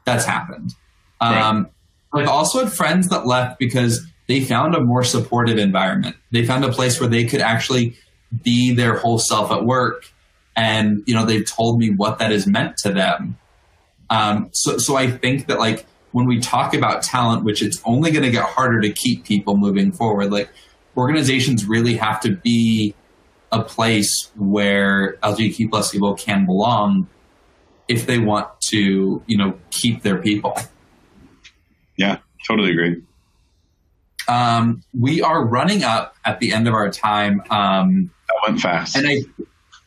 [0.05, 0.75] That's happened.
[1.23, 1.41] Right.
[1.41, 1.69] Um,
[2.13, 6.17] I've also had friends that left because they found a more supportive environment.
[6.33, 7.97] They found a place where they could actually
[8.43, 10.05] be their whole self at work.
[10.55, 13.39] And, you know, they've told me what that has meant to them.
[14.11, 18.11] Um, so, so I think that like when we talk about talent, which it's only
[18.11, 20.51] going to get harder to keep people moving forward, like
[20.95, 22.95] organizations really have to be
[23.53, 27.09] a place where LGBTQ plus people can belong
[27.89, 30.57] if they want to, you know, keep their people.
[31.97, 33.03] Yeah, totally agree.
[34.29, 37.43] Um, we are running up at the end of our time.
[37.51, 38.97] Um, that went fast.
[38.97, 39.23] And I,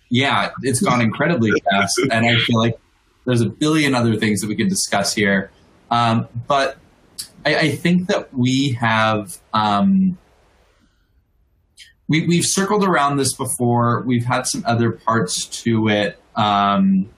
[0.09, 1.97] yeah, it's gone incredibly fast.
[2.11, 2.77] And I feel like
[3.25, 5.49] there's a billion other things that we could discuss here.
[5.89, 6.77] Um, but
[7.45, 10.17] I, I, think that we have, um,
[12.13, 14.03] we, we've circled around this before.
[14.05, 16.19] We've had some other parts to it.
[16.35, 17.09] Um,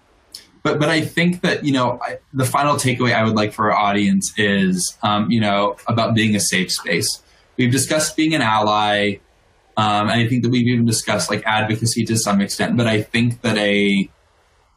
[0.64, 3.74] but, but I think that, you know, I, the final takeaway I would like for
[3.74, 7.22] our audience is, um, you know, about being a safe space.
[7.58, 9.18] We've discussed being an ally.
[9.76, 13.02] Um, and I think that we've even discussed like advocacy to some extent, but I
[13.02, 14.10] think that a,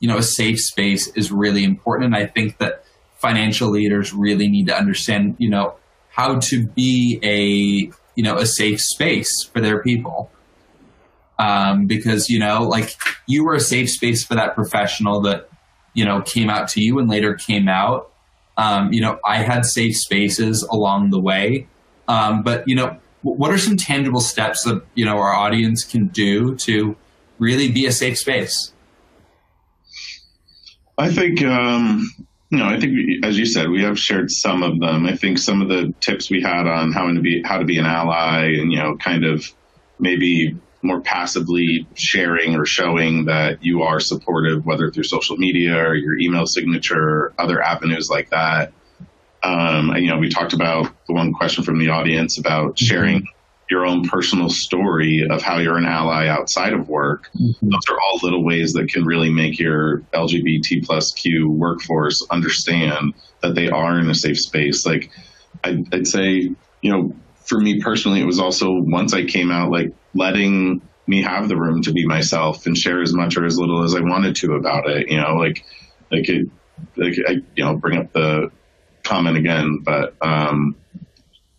[0.01, 2.13] you know, a safe space is really important.
[2.13, 2.85] And I think that
[3.19, 5.77] financial leaders really need to understand, you know,
[6.11, 10.29] how to be a you know a safe space for their people.
[11.39, 12.97] Um, because you know like
[13.29, 15.49] you were a safe space for that professional that
[15.95, 18.11] you know came out to you and later came out.
[18.57, 21.69] Um, you know i had safe spaces along the way.
[22.09, 26.09] Um, but you know what are some tangible steps that you know our audience can
[26.09, 26.97] do to
[27.39, 28.73] really be a safe space?
[30.99, 32.11] I think um,
[32.51, 35.05] no, I think we, as you said, we have shared some of them.
[35.07, 37.79] I think some of the tips we had on how to be how to be
[37.79, 39.45] an ally, and you know, kind of
[39.99, 45.95] maybe more passively sharing or showing that you are supportive, whether through social media or
[45.95, 48.73] your email signature, other avenues like that.
[49.43, 52.85] Um, and you know, we talked about the one question from the audience about mm-hmm.
[52.85, 53.29] sharing
[53.71, 57.29] your own personal story of how you're an ally outside of work.
[57.39, 57.69] Mm-hmm.
[57.69, 63.15] Those are all little ways that can really make your LGBT plus Q workforce understand
[63.43, 64.87] that they are in a safe space.
[64.87, 65.11] Like
[65.65, 66.51] I'd, I'd say,
[66.81, 67.15] you know,
[67.45, 71.57] for me personally, it was also once I came out, like letting me have the
[71.57, 74.55] room to be myself and share as much or as little as I wanted to
[74.55, 75.09] about it.
[75.11, 75.65] You know, like
[76.11, 76.47] like it,
[76.97, 78.51] like I, you know, bring up the
[79.03, 80.77] comment again, but um,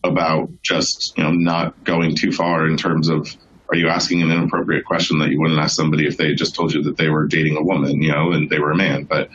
[0.04, 3.36] about just you know not going too far in terms of
[3.70, 6.74] are you asking an inappropriate question that you wouldn't ask somebody if they just told
[6.74, 9.04] you that they were dating a woman, you know, and they were a man.
[9.04, 9.30] But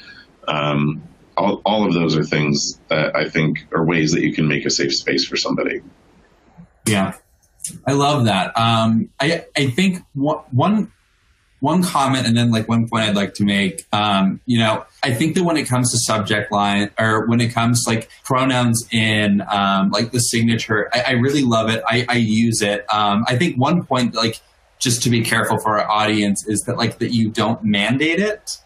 [0.48, 1.02] um,
[1.36, 4.64] all, all of those are things that I think are ways that you can make
[4.64, 5.82] a safe space for somebody.
[6.86, 7.14] Yeah,
[7.86, 8.58] I love that.
[8.58, 10.92] Um, I I think one
[11.64, 13.86] one comment and then like one point I'd like to make.
[13.90, 17.54] Um, you know, I think that when it comes to subject line or when it
[17.54, 21.82] comes like pronouns in um, like the signature, I, I, really love it.
[21.88, 22.84] I, I use it.
[22.92, 24.40] Um, I think one point like
[24.78, 28.58] just to be careful for our audience is that like that you don't mandate it.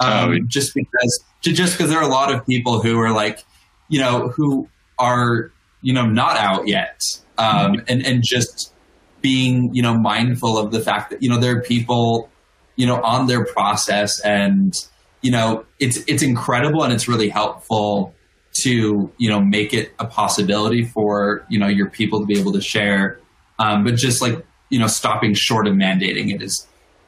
[0.00, 3.44] Um, oh, just because just because there are a lot of people who are like,
[3.88, 4.66] you know, who
[4.98, 5.52] are
[5.82, 7.02] you know not out yet,
[7.36, 7.84] um, mm-hmm.
[7.86, 8.72] and and just
[9.20, 12.28] being you know mindful of the fact that you know there are people
[12.76, 14.74] you know on their process and
[15.22, 18.14] you know it's it's incredible and it's really helpful
[18.52, 22.52] to you know make it a possibility for you know your people to be able
[22.52, 23.20] to share
[23.58, 26.66] um, but just like you know stopping short of mandating it is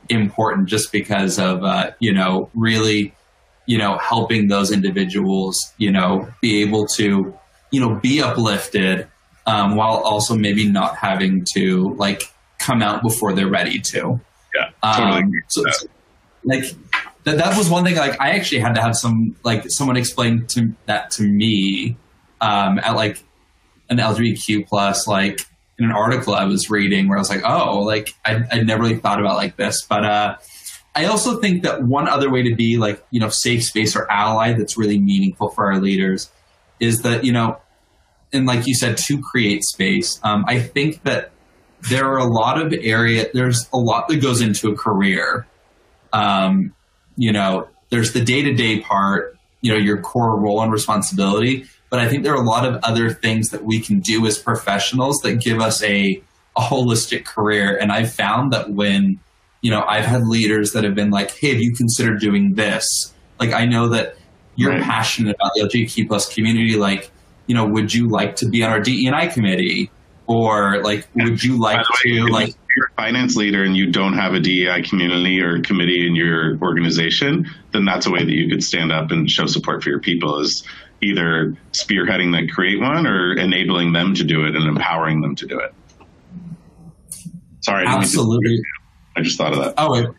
[0.08, 3.14] important just because of uh, you know really
[3.66, 7.34] you know helping those individuals you know be able to
[7.70, 9.06] you know be uplifted
[9.46, 12.22] um, while also maybe not having to like
[12.58, 14.20] come out before they're ready to.
[14.54, 15.22] Yeah, totally.
[15.22, 15.86] Um, so, so,
[16.44, 16.64] like
[17.24, 17.96] that, that was one thing.
[17.96, 21.96] Like I actually had to have some like someone explain to that to me
[22.40, 23.22] um, at like
[23.88, 25.40] an LGBTQ plus like
[25.78, 28.82] in an article I was reading where I was like, oh, like I I never
[28.82, 30.36] really thought about like this, but uh,
[30.94, 34.10] I also think that one other way to be like you know safe space or
[34.10, 36.30] ally that's really meaningful for our leaders
[36.80, 37.58] is that you know
[38.32, 40.20] and like you said, to create space.
[40.22, 41.30] Um, I think that
[41.88, 43.26] there are a lot of area.
[43.32, 45.46] There's a lot that goes into a career.
[46.12, 46.74] Um,
[47.16, 49.36] you know, there's the day to day part.
[49.62, 51.66] You know, your core role and responsibility.
[51.90, 54.38] But I think there are a lot of other things that we can do as
[54.38, 56.22] professionals that give us a
[56.56, 57.76] a holistic career.
[57.76, 59.18] And I've found that when
[59.60, 62.86] you know I've had leaders that have been like, "Hey, have you considered doing this?"
[63.38, 64.16] Like I know that
[64.56, 64.82] you're Right.
[64.82, 67.10] passionate about the LGBTQ plus community, like,
[67.50, 69.90] you know, would you like to be on our DE&I committee?
[70.28, 73.90] Or like, would you like way, to if like, you're a finance leader and you
[73.90, 78.30] don't have a DEI community or committee in your organization, then that's a way that
[78.30, 80.62] you could stand up and show support for your people is
[81.02, 85.46] either spearheading that create one or enabling them to do it and empowering them to
[85.48, 85.74] do it.
[87.62, 88.58] Sorry, I didn't mean to- absolutely.
[89.16, 89.74] I just thought of that.
[89.76, 90.14] Oh, it,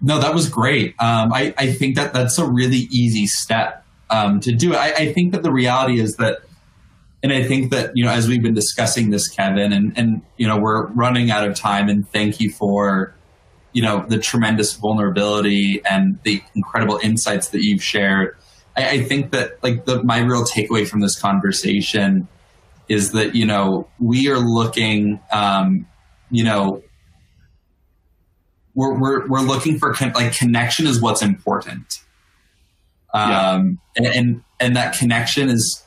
[0.00, 0.96] no, that was great.
[0.98, 4.74] Um, I, I think that that's a really easy step um, to do.
[4.74, 6.40] I, I think that the reality is that,
[7.22, 10.46] and I think that, you know, as we've been discussing this, Kevin, and, and, you
[10.46, 13.14] know, we're running out of time and thank you for,
[13.72, 18.36] you know, the tremendous vulnerability and the incredible insights that you've shared.
[18.76, 22.26] I, I think that like the, my real takeaway from this conversation
[22.88, 25.86] is that, you know, we are looking, um,
[26.30, 26.82] you know,
[28.74, 32.00] we're we're, we're looking for con- like connection is what's important
[33.12, 35.81] um and, and and that connection is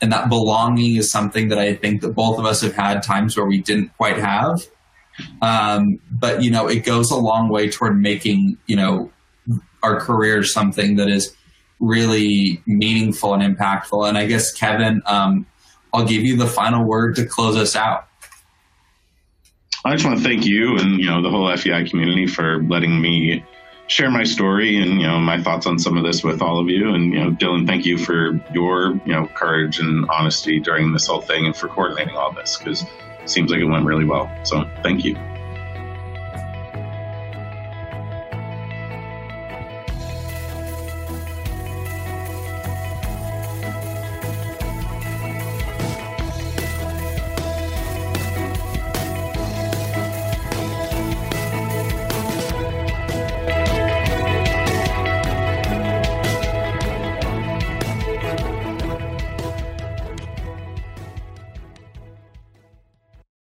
[0.00, 3.36] and that belonging is something that i think that both of us have had times
[3.36, 4.66] where we didn't quite have.
[5.42, 9.10] Um but you know it goes a long way toward making you know
[9.82, 11.34] our careers something that is
[11.80, 14.08] really meaningful and impactful.
[14.08, 15.46] And i guess kevin um
[15.92, 18.06] i'll give you the final word to close us out.
[19.84, 23.00] I just want to thank you and you know the whole FEI community for letting
[23.00, 23.42] me
[23.88, 26.68] share my story and you know my thoughts on some of this with all of
[26.68, 26.94] you.
[26.94, 31.06] And you know, Dillon, thank you for your you know courage and honesty during this
[31.06, 34.30] whole thing and for coordinating all this because it seems like it went really well.
[34.44, 35.16] So thank you.